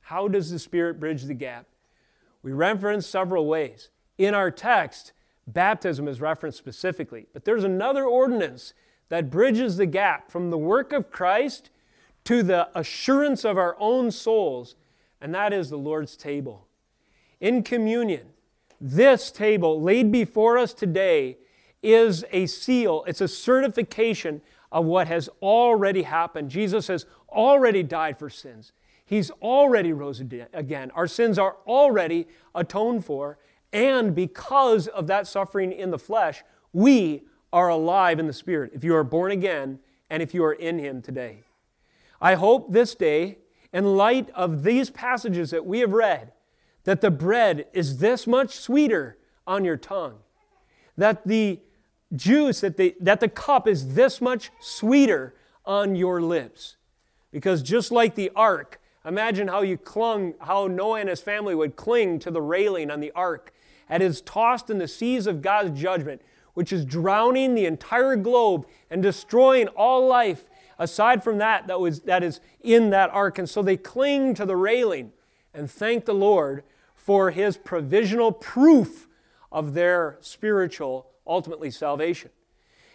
[0.01, 1.67] How does the Spirit bridge the gap?
[2.43, 3.91] We reference several ways.
[4.19, 5.13] In our text,
[5.47, 8.75] Baptism is referenced specifically, but there's another ordinance
[9.09, 11.71] that bridges the gap from the work of Christ
[12.25, 14.77] to the assurance of our own souls,
[15.21, 16.67] and that is the Lord's table.
[17.41, 18.29] In communion,
[18.81, 21.39] this table laid before us today
[21.83, 24.41] is a seal, it's a certification
[24.71, 26.51] of what has already happened.
[26.51, 28.73] Jesus has already died for sins.
[29.05, 30.91] He's already rose again.
[30.95, 33.39] Our sins are already atoned for,
[33.73, 36.43] and because of that suffering in the flesh,
[36.73, 39.79] we are alive in the Spirit if you are born again
[40.11, 41.43] and if you are in Him today.
[42.21, 43.39] I hope this day,
[43.73, 46.33] in light of these passages that we have read,
[46.85, 49.17] that the bread is this much sweeter
[49.47, 50.19] on your tongue,
[50.97, 51.61] that the
[52.15, 56.77] juice, that the, that the cup is this much sweeter on your lips.
[57.31, 61.77] Because just like the ark, imagine how you clung, how Noah and his family would
[61.77, 63.53] cling to the railing on the ark
[63.93, 66.23] and is tossed in the seas of God's judgment,
[66.55, 70.47] which is drowning the entire globe and destroying all life
[70.79, 73.39] aside from that that, was, that is in that ark.
[73.39, 75.13] And so they cling to the railing
[75.53, 76.65] and thank the Lord
[76.95, 79.09] for his provisional proof
[79.53, 82.31] of their spiritual, ultimately, salvation.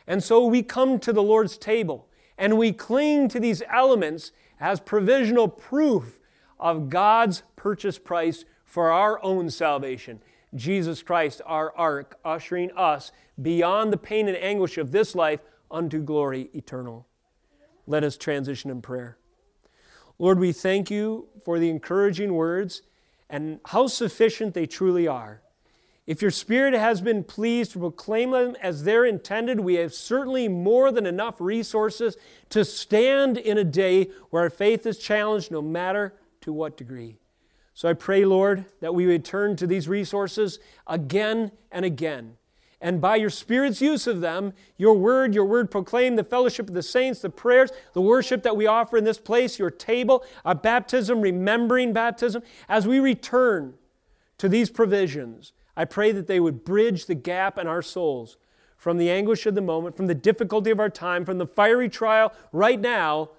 [0.08, 2.08] And so we come to the Lord's table
[2.40, 6.18] and we cling to these elements as provisional proof
[6.60, 10.22] of God's purchase price for our own salvation.
[10.56, 16.02] Jesus Christ, our ark, ushering us beyond the pain and anguish of this life unto
[16.02, 17.08] glory eternal.
[17.86, 19.18] Let us transition in prayer.
[20.20, 22.82] Lord, we thank you for the encouraging words
[23.30, 25.42] and how sufficient they truly are.
[26.08, 30.48] If your Spirit has been pleased to proclaim them as they're intended, we have certainly
[30.48, 32.16] more than enough resources
[32.50, 37.18] to stand in a day where our faith is challenged, no matter to what degree.
[37.78, 40.58] So I pray, Lord, that we would turn to these resources
[40.88, 42.38] again and again.
[42.82, 46.74] And by your Spirit's use of them, your word, your word proclaim the fellowship of
[46.74, 50.56] the saints, the prayers, the worship that we offer in this place, your table, our
[50.56, 53.76] baptism, remembering baptism, as we return
[54.40, 58.38] to these provisions I pray that they would bridge the gap in our souls
[58.78, 61.90] from the anguish of the moment, from the difficulty of our time, from the fiery
[61.90, 63.30] trial right now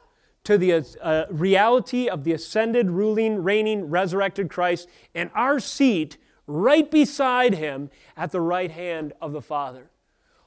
[0.45, 6.17] to the uh, reality of the ascended, ruling, reigning, resurrected Christ and our seat
[6.47, 9.91] right beside him at the right hand of the Father.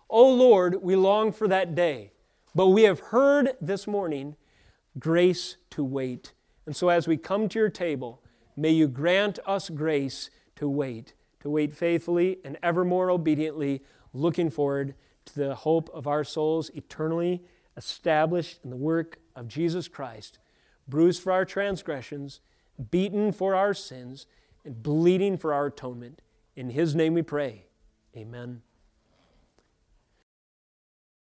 [0.09, 2.11] Oh Lord, we long for that day,
[2.55, 4.35] but we have heard this morning
[4.97, 6.33] grace to wait.
[6.65, 8.21] And so as we come to your table,
[8.57, 13.81] may you grant us grace to wait to wait faithfully and ever more obediently,
[14.13, 17.43] looking forward to the hope of our souls eternally
[17.77, 20.39] established in the work of Jesus Christ,
[20.87, 22.39] bruised for our transgressions,
[22.91, 24.27] beaten for our sins,
[24.63, 26.21] and bleeding for our atonement.
[26.55, 27.65] In His name we pray.
[28.15, 28.61] Amen.